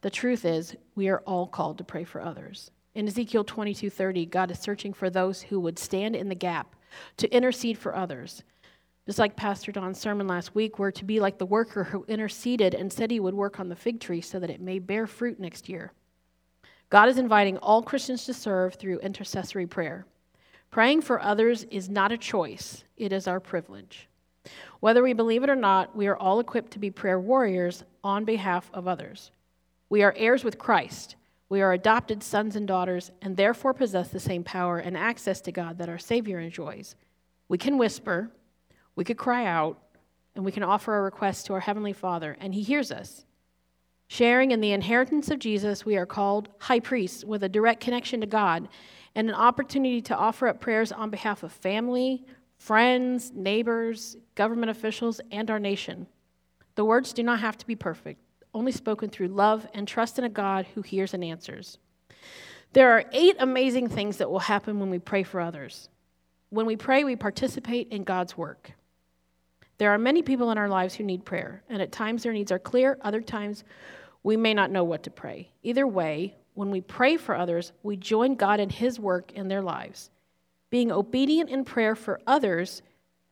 The 0.00 0.10
truth 0.10 0.44
is, 0.44 0.74
we 0.96 1.08
are 1.08 1.20
all 1.20 1.46
called 1.46 1.78
to 1.78 1.84
pray 1.84 2.02
for 2.02 2.20
others. 2.20 2.72
In 2.96 3.06
Ezekiel 3.06 3.44
22:30, 3.44 4.28
God 4.28 4.50
is 4.50 4.58
searching 4.58 4.92
for 4.92 5.08
those 5.08 5.42
who 5.42 5.60
would 5.60 5.78
stand 5.78 6.16
in 6.16 6.28
the 6.28 6.34
gap 6.34 6.74
to 7.18 7.32
intercede 7.32 7.78
for 7.78 7.94
others. 7.94 8.42
Just 9.06 9.20
like 9.20 9.36
Pastor 9.36 9.70
Don's 9.70 10.00
sermon 10.00 10.26
last 10.26 10.54
week, 10.54 10.80
we're 10.80 10.90
to 10.90 11.04
be 11.04 11.20
like 11.20 11.38
the 11.38 11.46
worker 11.46 11.84
who 11.84 12.04
interceded 12.08 12.74
and 12.74 12.92
said 12.92 13.10
he 13.10 13.20
would 13.20 13.34
work 13.34 13.60
on 13.60 13.68
the 13.68 13.76
fig 13.76 14.00
tree 14.00 14.20
so 14.20 14.40
that 14.40 14.50
it 14.50 14.60
may 14.60 14.80
bear 14.80 15.06
fruit 15.06 15.38
next 15.38 15.68
year. 15.68 15.92
God 16.90 17.08
is 17.08 17.18
inviting 17.18 17.58
all 17.58 17.82
Christians 17.82 18.24
to 18.24 18.34
serve 18.34 18.74
through 18.74 19.00
intercessory 19.00 19.66
prayer. 19.66 20.06
Praying 20.70 21.02
for 21.02 21.20
others 21.20 21.64
is 21.64 21.88
not 21.88 22.12
a 22.12 22.18
choice, 22.18 22.84
it 22.96 23.12
is 23.12 23.26
our 23.26 23.40
privilege. 23.40 24.08
Whether 24.80 25.02
we 25.02 25.12
believe 25.12 25.42
it 25.42 25.50
or 25.50 25.56
not, 25.56 25.96
we 25.96 26.06
are 26.06 26.16
all 26.16 26.40
equipped 26.40 26.72
to 26.72 26.78
be 26.78 26.90
prayer 26.90 27.18
warriors 27.20 27.84
on 28.02 28.24
behalf 28.24 28.70
of 28.72 28.86
others. 28.86 29.30
We 29.90 30.02
are 30.02 30.14
heirs 30.16 30.44
with 30.44 30.58
Christ. 30.58 31.16
We 31.50 31.62
are 31.62 31.72
adopted 31.72 32.22
sons 32.22 32.56
and 32.56 32.68
daughters 32.68 33.10
and 33.22 33.36
therefore 33.36 33.72
possess 33.74 34.08
the 34.08 34.20
same 34.20 34.44
power 34.44 34.78
and 34.78 34.96
access 34.96 35.40
to 35.42 35.52
God 35.52 35.78
that 35.78 35.88
our 35.88 35.98
Savior 35.98 36.38
enjoys. 36.38 36.94
We 37.48 37.58
can 37.58 37.78
whisper, 37.78 38.30
we 38.94 39.04
could 39.04 39.16
cry 39.16 39.46
out, 39.46 39.78
and 40.34 40.44
we 40.44 40.52
can 40.52 40.62
offer 40.62 40.96
a 40.96 41.02
request 41.02 41.46
to 41.46 41.54
our 41.54 41.60
Heavenly 41.60 41.94
Father, 41.94 42.36
and 42.40 42.54
He 42.54 42.62
hears 42.62 42.92
us. 42.92 43.24
Sharing 44.08 44.52
in 44.52 44.60
the 44.60 44.72
inheritance 44.72 45.30
of 45.30 45.38
Jesus, 45.38 45.84
we 45.84 45.96
are 45.98 46.06
called 46.06 46.48
high 46.58 46.80
priests 46.80 47.24
with 47.24 47.44
a 47.44 47.48
direct 47.48 47.80
connection 47.80 48.20
to 48.22 48.26
God 48.26 48.68
and 49.14 49.28
an 49.28 49.34
opportunity 49.34 50.00
to 50.02 50.16
offer 50.16 50.48
up 50.48 50.60
prayers 50.60 50.92
on 50.92 51.10
behalf 51.10 51.42
of 51.42 51.52
family, 51.52 52.24
friends, 52.56 53.32
neighbors, 53.34 54.16
government 54.34 54.70
officials, 54.70 55.20
and 55.30 55.50
our 55.50 55.60
nation. 55.60 56.06
The 56.74 56.86
words 56.86 57.12
do 57.12 57.22
not 57.22 57.40
have 57.40 57.58
to 57.58 57.66
be 57.66 57.76
perfect, 57.76 58.20
only 58.54 58.72
spoken 58.72 59.10
through 59.10 59.28
love 59.28 59.68
and 59.74 59.86
trust 59.86 60.18
in 60.18 60.24
a 60.24 60.30
God 60.30 60.66
who 60.74 60.80
hears 60.80 61.12
and 61.12 61.22
answers. 61.22 61.78
There 62.72 62.92
are 62.92 63.04
eight 63.12 63.36
amazing 63.38 63.88
things 63.88 64.16
that 64.18 64.30
will 64.30 64.38
happen 64.38 64.80
when 64.80 64.90
we 64.90 64.98
pray 64.98 65.22
for 65.22 65.40
others. 65.40 65.90
When 66.50 66.64
we 66.64 66.76
pray, 66.76 67.04
we 67.04 67.16
participate 67.16 67.88
in 67.88 68.04
God's 68.04 68.38
work. 68.38 68.72
There 69.76 69.92
are 69.92 69.98
many 69.98 70.22
people 70.22 70.50
in 70.50 70.58
our 70.58 70.68
lives 70.68 70.94
who 70.94 71.04
need 71.04 71.24
prayer, 71.24 71.62
and 71.68 71.80
at 71.80 71.92
times 71.92 72.22
their 72.22 72.32
needs 72.32 72.50
are 72.50 72.58
clear, 72.58 72.98
other 73.02 73.20
times 73.20 73.64
we 74.22 74.36
may 74.36 74.54
not 74.54 74.70
know 74.70 74.84
what 74.84 75.02
to 75.04 75.10
pray. 75.10 75.50
Either 75.62 75.86
way, 75.86 76.34
when 76.54 76.70
we 76.70 76.80
pray 76.80 77.16
for 77.16 77.36
others, 77.36 77.72
we 77.82 77.96
join 77.96 78.34
God 78.34 78.60
in 78.60 78.70
His 78.70 78.98
work 78.98 79.32
in 79.32 79.48
their 79.48 79.62
lives. 79.62 80.10
Being 80.70 80.92
obedient 80.92 81.50
in 81.50 81.64
prayer 81.64 81.94
for 81.94 82.20
others 82.26 82.82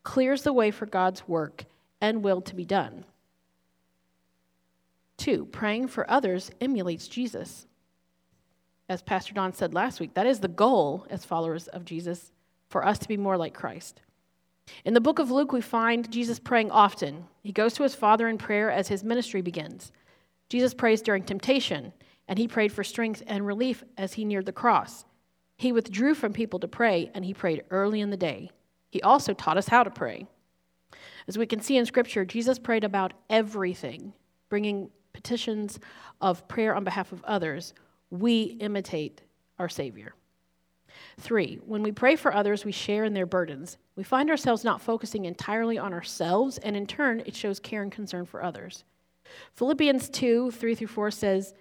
clears 0.03 0.43
the 0.43 0.53
way 0.53 0.71
for 0.71 0.85
God's 0.85 1.27
work 1.27 1.65
and 1.99 2.23
will 2.23 2.41
to 2.41 2.55
be 2.55 2.65
done. 2.65 3.03
Two, 5.17 5.45
praying 5.45 5.87
for 5.87 6.09
others 6.09 6.51
emulates 6.61 7.07
Jesus. 7.07 7.67
As 8.87 9.01
Pastor 9.01 9.33
Don 9.33 9.53
said 9.53 9.73
last 9.73 9.99
week, 9.99 10.13
that 10.13 10.27
is 10.27 10.39
the 10.39 10.47
goal 10.47 11.05
as 11.09 11.25
followers 11.25 11.67
of 11.67 11.83
Jesus 11.83 12.31
for 12.69 12.85
us 12.85 12.99
to 12.99 13.07
be 13.07 13.17
more 13.17 13.37
like 13.37 13.53
Christ. 13.53 14.01
In 14.85 14.93
the 14.93 15.01
book 15.01 15.19
of 15.19 15.31
Luke, 15.31 15.51
we 15.51 15.61
find 15.61 16.09
Jesus 16.11 16.39
praying 16.39 16.71
often. 16.71 17.25
He 17.41 17.51
goes 17.51 17.73
to 17.73 17.83
his 17.83 17.95
Father 17.95 18.27
in 18.27 18.37
prayer 18.37 18.69
as 18.69 18.87
his 18.87 19.03
ministry 19.03 19.41
begins. 19.41 19.91
Jesus 20.49 20.73
prays 20.73 21.01
during 21.01 21.23
temptation 21.23 21.93
and 22.27 22.37
he 22.37 22.47
prayed 22.47 22.71
for 22.71 22.83
strength 22.83 23.23
and 23.27 23.45
relief 23.45 23.83
as 23.97 24.13
he 24.13 24.25
neared 24.25 24.45
the 24.45 24.51
cross. 24.51 25.05
He 25.57 25.71
withdrew 25.71 26.13
from 26.13 26.33
people 26.33 26.59
to 26.59 26.67
pray, 26.67 27.09
and 27.13 27.25
he 27.25 27.33
prayed 27.33 27.63
early 27.71 28.01
in 28.01 28.09
the 28.09 28.17
day. 28.17 28.51
He 28.89 29.01
also 29.01 29.33
taught 29.33 29.57
us 29.57 29.67
how 29.67 29.83
to 29.83 29.89
pray. 29.89 30.27
As 31.27 31.37
we 31.37 31.45
can 31.45 31.61
see 31.61 31.77
in 31.77 31.85
Scripture, 31.85 32.25
Jesus 32.25 32.59
prayed 32.59 32.83
about 32.83 33.13
everything, 33.29 34.13
bringing 34.49 34.89
petitions 35.13 35.79
of 36.21 36.47
prayer 36.47 36.75
on 36.75 36.83
behalf 36.83 37.11
of 37.11 37.23
others. 37.23 37.73
We 38.11 38.43
imitate 38.59 39.21
our 39.57 39.69
Savior. 39.69 40.13
Three, 41.19 41.59
when 41.65 41.81
we 41.81 41.91
pray 41.91 42.15
for 42.15 42.33
others, 42.33 42.63
we 42.63 42.71
share 42.71 43.03
in 43.03 43.13
their 43.13 43.25
burdens. 43.25 43.77
We 43.95 44.03
find 44.03 44.29
ourselves 44.29 44.63
not 44.63 44.81
focusing 44.81 45.25
entirely 45.25 45.77
on 45.77 45.93
ourselves, 45.93 46.57
and 46.59 46.75
in 46.75 46.85
turn, 46.85 47.21
it 47.25 47.35
shows 47.35 47.59
care 47.59 47.81
and 47.81 47.91
concern 47.91 48.25
for 48.25 48.43
others. 48.43 48.83
Philippians 49.53 50.09
2 50.09 50.51
3 50.51 50.75
through 50.75 50.87
4 50.87 51.11
says, 51.11 51.53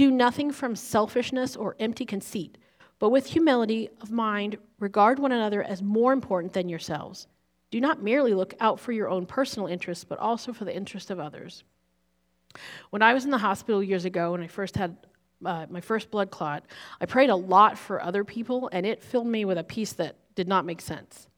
do 0.00 0.10
nothing 0.10 0.50
from 0.50 0.76
selfishness 0.76 1.56
or 1.56 1.76
empty 1.78 2.06
conceit, 2.06 2.56
but 2.98 3.10
with 3.10 3.26
humility 3.26 3.90
of 4.00 4.10
mind, 4.10 4.56
regard 4.78 5.18
one 5.18 5.30
another 5.30 5.62
as 5.62 5.82
more 5.82 6.14
important 6.14 6.54
than 6.54 6.70
yourselves. 6.70 7.26
Do 7.70 7.82
not 7.82 8.02
merely 8.02 8.32
look 8.32 8.54
out 8.60 8.80
for 8.80 8.92
your 8.92 9.10
own 9.10 9.26
personal 9.26 9.68
interests, 9.68 10.04
but 10.04 10.18
also 10.18 10.54
for 10.54 10.64
the 10.64 10.74
interests 10.74 11.10
of 11.10 11.20
others. 11.20 11.64
When 12.88 13.02
I 13.02 13.12
was 13.12 13.26
in 13.26 13.30
the 13.30 13.36
hospital 13.36 13.82
years 13.82 14.06
ago, 14.06 14.32
when 14.32 14.40
I 14.40 14.46
first 14.46 14.74
had 14.74 14.96
uh, 15.44 15.66
my 15.68 15.82
first 15.82 16.10
blood 16.10 16.30
clot, 16.30 16.64
I 16.98 17.04
prayed 17.04 17.28
a 17.28 17.36
lot 17.36 17.76
for 17.76 18.02
other 18.02 18.24
people, 18.24 18.70
and 18.72 18.86
it 18.86 19.02
filled 19.02 19.26
me 19.26 19.44
with 19.44 19.58
a 19.58 19.64
peace 19.64 19.92
that 19.92 20.16
did 20.34 20.48
not 20.48 20.64
make 20.64 20.80
sense. 20.80 21.28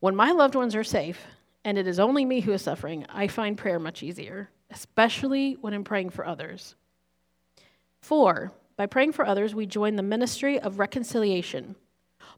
When 0.00 0.14
my 0.14 0.32
loved 0.32 0.54
ones 0.54 0.74
are 0.74 0.84
safe, 0.84 1.24
and 1.64 1.78
it 1.78 1.86
is 1.86 1.98
only 1.98 2.26
me 2.26 2.40
who 2.40 2.52
is 2.52 2.60
suffering, 2.60 3.06
I 3.08 3.26
find 3.26 3.56
prayer 3.56 3.78
much 3.78 4.02
easier, 4.02 4.50
especially 4.70 5.54
when 5.60 5.74
I'm 5.74 5.84
praying 5.84 6.10
for 6.10 6.26
others. 6.26 6.74
Four, 8.00 8.52
by 8.76 8.86
praying 8.86 9.12
for 9.12 9.26
others, 9.26 9.54
we 9.54 9.66
join 9.66 9.96
the 9.96 10.02
ministry 10.02 10.60
of 10.60 10.78
reconciliation. 10.78 11.76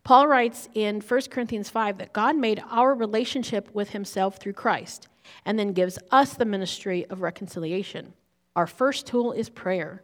Paul 0.05 0.29
writes 0.29 0.69
in 0.75 1.01
1 1.01 1.21
Corinthians 1.31 1.69
5 1.69 1.99
that 1.99 2.13
God 2.13 2.37
made 2.37 2.63
our 2.71 2.95
relationship 2.95 3.69
with 3.75 3.91
himself 3.91 4.37
through 4.37 4.53
Christ 4.53 5.09
and 5.45 5.59
then 5.59 5.73
gives 5.73 5.99
us 6.11 6.35
the 6.35 6.45
ministry 6.45 7.05
of 7.11 7.21
reconciliation. 7.23 8.15
Our 8.57 8.67
first 8.67 9.07
tool 9.07 9.33
is 9.33 9.49
prayer. 9.49 10.03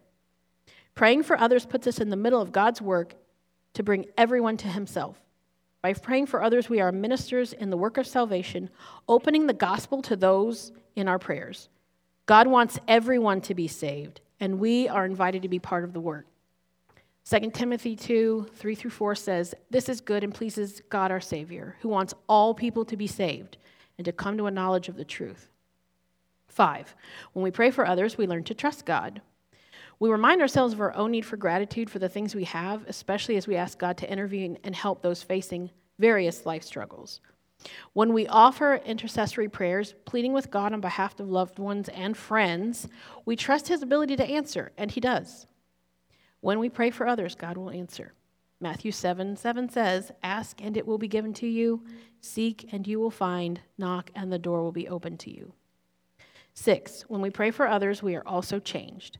Praying 0.94 1.22
for 1.22 1.38
others 1.38 1.66
puts 1.66 1.86
us 1.86 1.98
in 1.98 2.10
the 2.10 2.16
middle 2.16 2.40
of 2.40 2.52
God's 2.52 2.82
work 2.82 3.14
to 3.74 3.82
bring 3.82 4.06
everyone 4.16 4.56
to 4.58 4.68
himself. 4.68 5.16
By 5.82 5.92
praying 5.92 6.26
for 6.26 6.42
others, 6.42 6.68
we 6.68 6.80
are 6.80 6.92
ministers 6.92 7.52
in 7.52 7.70
the 7.70 7.76
work 7.76 7.98
of 7.98 8.06
salvation, 8.06 8.70
opening 9.08 9.46
the 9.46 9.52
gospel 9.52 10.02
to 10.02 10.16
those 10.16 10.72
in 10.96 11.08
our 11.08 11.18
prayers. 11.18 11.68
God 12.26 12.46
wants 12.46 12.78
everyone 12.88 13.40
to 13.42 13.54
be 13.54 13.68
saved 13.68 14.20
and 14.40 14.58
we 14.58 14.88
are 14.88 15.04
invited 15.04 15.42
to 15.42 15.48
be 15.48 15.58
part 15.58 15.84
of 15.84 15.92
the 15.92 16.00
work. 16.00 16.26
2 17.28 17.50
Timothy 17.50 17.96
2 17.96 18.48
3 18.54 18.74
through 18.74 18.90
4 18.90 19.14
says, 19.14 19.54
This 19.70 19.88
is 19.88 20.00
good 20.00 20.24
and 20.24 20.34
pleases 20.34 20.82
God 20.90 21.10
our 21.10 21.20
Savior, 21.20 21.76
who 21.80 21.88
wants 21.88 22.14
all 22.28 22.54
people 22.54 22.84
to 22.84 22.96
be 22.96 23.06
saved 23.06 23.56
and 23.96 24.04
to 24.04 24.12
come 24.12 24.36
to 24.36 24.46
a 24.46 24.50
knowledge 24.50 24.88
of 24.88 24.96
the 24.96 25.04
truth. 25.04 25.48
5. 26.48 26.94
When 27.32 27.42
we 27.42 27.50
pray 27.50 27.70
for 27.70 27.86
others, 27.86 28.18
we 28.18 28.26
learn 28.26 28.44
to 28.44 28.54
trust 28.54 28.84
God. 28.84 29.22
We 29.98 30.10
remind 30.10 30.40
ourselves 30.40 30.74
of 30.74 30.80
our 30.80 30.94
own 30.94 31.12
need 31.12 31.24
for 31.24 31.36
gratitude 31.36 31.88
for 31.88 31.98
the 31.98 32.08
things 32.08 32.34
we 32.34 32.44
have, 32.44 32.84
especially 32.88 33.36
as 33.36 33.46
we 33.46 33.56
ask 33.56 33.78
God 33.78 33.96
to 33.98 34.10
intervene 34.10 34.58
and 34.64 34.74
help 34.74 35.02
those 35.02 35.22
facing 35.22 35.70
various 35.98 36.44
life 36.44 36.62
struggles. 36.62 37.20
When 37.92 38.12
we 38.12 38.26
offer 38.26 38.76
intercessory 38.84 39.48
prayers, 39.48 39.94
pleading 40.04 40.32
with 40.32 40.50
God 40.50 40.72
on 40.72 40.80
behalf 40.80 41.18
of 41.20 41.28
loved 41.28 41.58
ones 41.58 41.88
and 41.88 42.16
friends, 42.16 42.88
we 43.24 43.36
trust 43.36 43.68
His 43.68 43.82
ability 43.82 44.16
to 44.16 44.24
answer, 44.24 44.72
and 44.76 44.90
He 44.90 45.00
does. 45.00 45.46
When 46.40 46.58
we 46.58 46.68
pray 46.68 46.90
for 46.90 47.06
others, 47.06 47.34
God 47.34 47.56
will 47.56 47.70
answer. 47.70 48.12
Matthew 48.60 48.92
7 48.92 49.36
7 49.36 49.68
says, 49.68 50.12
Ask 50.22 50.62
and 50.62 50.76
it 50.76 50.86
will 50.86 50.98
be 50.98 51.08
given 51.08 51.32
to 51.34 51.46
you, 51.46 51.82
seek 52.20 52.72
and 52.72 52.86
you 52.86 53.00
will 53.00 53.10
find, 53.10 53.60
knock 53.78 54.10
and 54.14 54.32
the 54.32 54.38
door 54.38 54.62
will 54.62 54.72
be 54.72 54.88
open 54.88 55.16
to 55.18 55.30
you. 55.30 55.52
Six, 56.54 57.02
when 57.08 57.20
we 57.20 57.30
pray 57.30 57.50
for 57.50 57.66
others, 57.66 58.02
we 58.02 58.14
are 58.14 58.26
also 58.26 58.60
changed. 58.60 59.18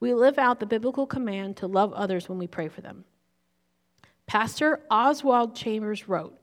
We 0.00 0.14
live 0.14 0.38
out 0.38 0.60
the 0.60 0.66
biblical 0.66 1.06
command 1.06 1.56
to 1.56 1.66
love 1.66 1.92
others 1.92 2.28
when 2.28 2.38
we 2.38 2.46
pray 2.46 2.68
for 2.68 2.80
them. 2.80 3.04
Pastor 4.26 4.80
Oswald 4.90 5.56
Chambers 5.56 6.08
wrote, 6.08 6.38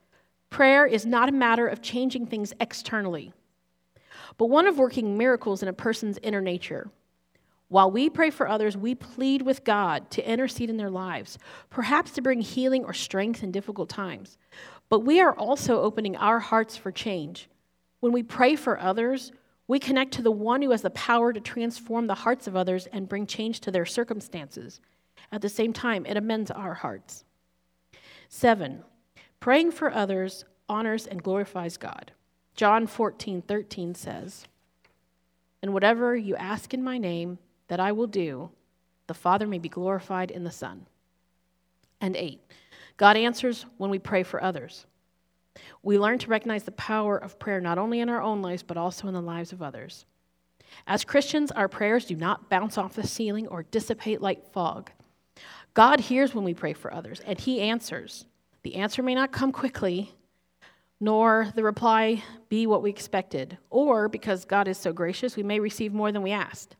Prayer 0.55 0.85
is 0.85 1.05
not 1.05 1.27
a 1.27 1.33
matter 1.33 1.67
of 1.67 1.81
changing 1.81 2.27
things 2.27 2.53
externally, 2.61 3.33
but 4.37 4.45
one 4.45 4.67
of 4.67 4.77
working 4.77 5.17
miracles 5.17 5.61
in 5.61 5.67
a 5.67 5.73
person's 5.73 6.17
inner 6.23 6.39
nature. 6.39 6.89
While 7.67 7.91
we 7.91 8.09
pray 8.09 8.29
for 8.29 8.47
others, 8.47 8.77
we 8.77 8.95
plead 8.95 9.41
with 9.41 9.65
God 9.65 10.09
to 10.11 10.25
intercede 10.25 10.69
in 10.69 10.77
their 10.77 10.89
lives, 10.89 11.37
perhaps 11.69 12.11
to 12.11 12.21
bring 12.21 12.39
healing 12.39 12.85
or 12.85 12.93
strength 12.93 13.43
in 13.43 13.51
difficult 13.51 13.89
times. 13.89 14.37
But 14.87 15.01
we 15.01 15.19
are 15.19 15.35
also 15.35 15.81
opening 15.81 16.15
our 16.15 16.39
hearts 16.39 16.77
for 16.77 16.89
change. 16.89 17.49
When 17.99 18.13
we 18.13 18.23
pray 18.23 18.55
for 18.55 18.79
others, 18.79 19.33
we 19.67 19.77
connect 19.77 20.13
to 20.13 20.21
the 20.21 20.31
one 20.31 20.61
who 20.61 20.71
has 20.71 20.83
the 20.83 20.89
power 20.91 21.33
to 21.33 21.41
transform 21.41 22.07
the 22.07 22.15
hearts 22.15 22.47
of 22.47 22.55
others 22.55 22.87
and 22.93 23.09
bring 23.09 23.27
change 23.27 23.59
to 23.59 23.71
their 23.71 23.85
circumstances. 23.85 24.79
At 25.33 25.41
the 25.41 25.49
same 25.49 25.73
time, 25.73 26.05
it 26.05 26.15
amends 26.15 26.49
our 26.49 26.75
hearts. 26.75 27.25
Seven, 28.29 28.85
praying 29.39 29.71
for 29.71 29.91
others 29.91 30.45
honors 30.67 31.05
and 31.05 31.23
glorifies 31.23 31.77
God. 31.77 32.11
John 32.55 32.87
14, 32.87 33.41
13 33.41 33.95
says, 33.95 34.47
And 35.61 35.73
whatever 35.73 36.15
you 36.15 36.35
ask 36.35 36.73
in 36.73 36.83
my 36.83 36.97
name, 36.97 37.37
that 37.67 37.79
I 37.79 37.91
will 37.91 38.07
do, 38.07 38.49
the 39.07 39.13
Father 39.13 39.47
may 39.47 39.59
be 39.59 39.69
glorified 39.69 40.31
in 40.31 40.43
the 40.43 40.51
Son. 40.51 40.85
And 42.01 42.15
eight, 42.15 42.41
God 42.97 43.17
answers 43.17 43.65
when 43.77 43.89
we 43.89 43.99
pray 43.99 44.23
for 44.23 44.41
others. 44.41 44.85
We 45.83 45.99
learn 45.99 46.19
to 46.19 46.29
recognize 46.29 46.63
the 46.63 46.71
power 46.71 47.17
of 47.17 47.39
prayer 47.39 47.61
not 47.61 47.77
only 47.77 47.99
in 47.99 48.09
our 48.09 48.21
own 48.21 48.41
lives, 48.41 48.63
but 48.63 48.77
also 48.77 49.07
in 49.07 49.13
the 49.13 49.21
lives 49.21 49.53
of 49.53 49.61
others. 49.61 50.05
As 50.87 51.05
Christians, 51.05 51.51
our 51.51 51.67
prayers 51.67 52.05
do 52.05 52.15
not 52.15 52.49
bounce 52.49 52.77
off 52.77 52.95
the 52.95 53.07
ceiling 53.07 53.47
or 53.47 53.63
dissipate 53.63 54.21
like 54.21 54.51
fog. 54.51 54.91
God 55.73 55.99
hears 55.99 56.33
when 56.33 56.43
we 56.43 56.53
pray 56.53 56.73
for 56.73 56.93
others, 56.93 57.21
and 57.21 57.39
He 57.39 57.61
answers. 57.61 58.25
The 58.65 58.77
answer 58.77 59.03
may 59.03 59.13
not 59.13 59.31
come 59.31 59.51
quickly, 59.51 60.11
nor 60.99 61.51
the 61.53 61.61
reply 61.61 62.23
be 62.49 62.65
what 62.65 62.81
we 62.81 62.89
expected, 62.89 63.59
or 63.69 64.09
because 64.09 64.43
God 64.43 64.67
is 64.67 64.79
so 64.79 64.91
gracious, 64.91 65.35
we 65.35 65.43
may 65.43 65.59
receive 65.59 65.93
more 65.93 66.11
than 66.11 66.23
we 66.23 66.31
asked. 66.31 66.75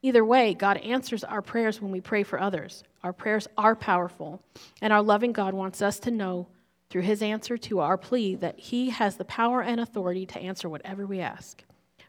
Either 0.00 0.24
way, 0.24 0.54
God 0.54 0.78
answers 0.78 1.24
our 1.24 1.42
prayers 1.42 1.78
when 1.78 1.92
we 1.92 2.00
pray 2.00 2.22
for 2.22 2.40
others. 2.40 2.84
Our 3.02 3.12
prayers 3.12 3.48
are 3.58 3.76
powerful, 3.76 4.40
and 4.80 4.94
our 4.94 5.02
loving 5.02 5.32
God 5.32 5.52
wants 5.52 5.82
us 5.82 5.98
to 6.00 6.10
know 6.10 6.46
through 6.88 7.02
his 7.02 7.20
answer 7.20 7.58
to 7.58 7.80
our 7.80 7.98
plea 7.98 8.34
that 8.36 8.58
he 8.58 8.88
has 8.88 9.16
the 9.16 9.26
power 9.26 9.60
and 9.60 9.78
authority 9.78 10.24
to 10.24 10.38
answer 10.38 10.70
whatever 10.70 11.04
we 11.04 11.20
ask. 11.20 11.62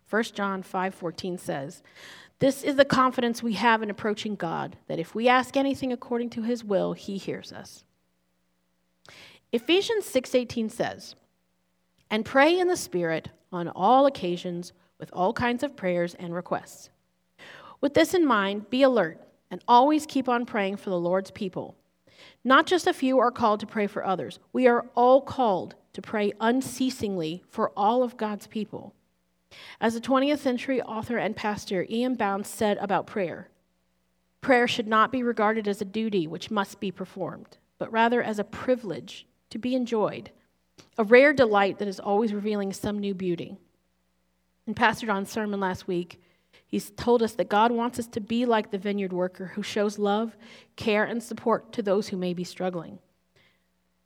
1 0.09 0.35
John 0.35 0.63
5:14 0.63 1.37
says, 1.37 1.83
"This 2.39 2.63
is 2.63 2.77
the 2.77 2.85
confidence 2.85 3.43
we 3.43 3.53
have 3.55 3.83
in 3.83 3.89
approaching 3.89 4.35
God, 4.35 4.77
that 4.87 4.99
if 4.99 5.13
we 5.13 5.27
ask 5.27 5.57
anything 5.57 5.91
according 5.91 6.29
to 6.29 6.43
his 6.43 6.63
will, 6.63 6.93
he 6.93 7.17
hears 7.17 7.51
us." 7.51 7.83
Ephesians 9.53 10.05
6:18 10.05 10.69
says, 10.69 11.15
"And 12.09 12.25
pray 12.25 12.59
in 12.59 12.67
the 12.67 12.75
Spirit 12.75 13.29
on 13.51 13.69
all 13.69 14.05
occasions 14.05 14.73
with 14.99 15.09
all 15.13 15.31
kinds 15.31 15.63
of 15.63 15.75
prayers 15.75 16.15
and 16.15 16.33
requests." 16.33 16.89
With 17.79 17.93
this 17.93 18.13
in 18.13 18.25
mind, 18.25 18.69
be 18.69 18.83
alert 18.83 19.21
and 19.49 19.63
always 19.67 20.05
keep 20.05 20.27
on 20.27 20.45
praying 20.45 20.77
for 20.77 20.89
the 20.89 20.99
Lord's 20.99 21.31
people. 21.31 21.75
Not 22.43 22.65
just 22.65 22.87
a 22.87 22.93
few 22.93 23.19
are 23.19 23.31
called 23.31 23.59
to 23.61 23.67
pray 23.67 23.87
for 23.87 24.03
others. 24.03 24.39
We 24.51 24.67
are 24.67 24.89
all 24.95 25.21
called 25.21 25.75
to 25.93 26.01
pray 26.01 26.33
unceasingly 26.41 27.43
for 27.47 27.71
all 27.77 28.03
of 28.03 28.17
God's 28.17 28.47
people. 28.47 28.93
As 29.79 29.95
a 29.95 30.01
20th 30.01 30.41
century 30.41 30.81
author 30.81 31.17
and 31.17 31.35
pastor, 31.35 31.85
E.M. 31.89 32.15
Bounds 32.15 32.49
said 32.49 32.77
about 32.79 33.07
prayer 33.07 33.49
prayer 34.39 34.67
should 34.67 34.87
not 34.87 35.11
be 35.11 35.23
regarded 35.23 35.67
as 35.67 35.81
a 35.81 35.85
duty 35.85 36.27
which 36.27 36.51
must 36.51 36.79
be 36.79 36.91
performed, 36.91 37.57
but 37.77 37.91
rather 37.91 38.21
as 38.21 38.39
a 38.39 38.43
privilege 38.43 39.25
to 39.49 39.57
be 39.57 39.75
enjoyed, 39.75 40.31
a 40.97 41.03
rare 41.03 41.33
delight 41.33 41.79
that 41.79 41.87
is 41.87 41.99
always 41.99 42.33
revealing 42.33 42.73
some 42.73 42.99
new 42.99 43.13
beauty. 43.13 43.57
In 44.65 44.73
Pastor 44.73 45.05
Don's 45.05 45.29
sermon 45.29 45.59
last 45.59 45.87
week, 45.87 46.21
He's 46.67 46.91
told 46.91 47.23
us 47.23 47.33
that 47.35 47.47
God 47.47 47.71
wants 47.71 47.97
us 47.97 48.07
to 48.07 48.19
be 48.19 48.45
like 48.45 48.71
the 48.71 48.77
vineyard 48.77 49.13
worker 49.13 49.47
who 49.47 49.63
shows 49.63 49.97
love, 49.97 50.35
care, 50.75 51.05
and 51.05 51.23
support 51.23 51.71
to 51.73 51.81
those 51.81 52.09
who 52.09 52.17
may 52.17 52.33
be 52.33 52.43
struggling. 52.43 52.99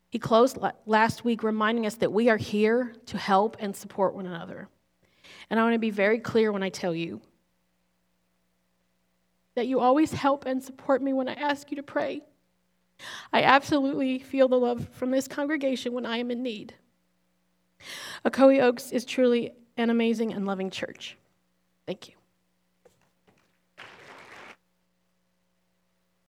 He 0.10 0.20
closed 0.20 0.60
last 0.86 1.26
week 1.26 1.42
reminding 1.42 1.88
us 1.88 1.96
that 1.96 2.12
we 2.12 2.30
are 2.30 2.38
here 2.38 2.94
to 3.08 3.18
help 3.18 3.58
and 3.60 3.76
support 3.76 4.14
one 4.14 4.28
another. 4.28 4.68
And 5.50 5.60
I 5.60 5.64
want 5.64 5.74
to 5.74 5.80
be 5.80 5.90
very 5.90 6.20
clear 6.20 6.52
when 6.52 6.62
I 6.62 6.70
tell 6.70 6.94
you 6.94 7.22
that 9.56 9.68
you 9.68 9.80
always 9.80 10.12
help 10.14 10.46
and 10.46 10.62
support 10.62 11.02
me 11.02 11.14
when 11.14 11.30
I 11.30 11.34
ask 11.34 11.72
you 11.72 11.78
to 11.78 11.84
pray. 11.84 12.22
I 13.34 13.44
absolutely 13.44 14.20
feel 14.20 14.48
the 14.48 14.60
love 14.60 14.88
from 14.92 15.12
this 15.12 15.28
congregation 15.28 15.94
when 15.94 16.06
I 16.06 16.18
am 16.18 16.32
in 16.32 16.44
need. 16.44 16.76
Ocoee 18.26 18.62
Oaks 18.62 18.92
is 18.92 19.06
truly 19.06 19.54
an 19.78 19.90
amazing 19.90 20.34
and 20.34 20.46
loving 20.46 20.70
church. 20.70 21.18
Thank 21.86 22.10
you. 22.10 22.21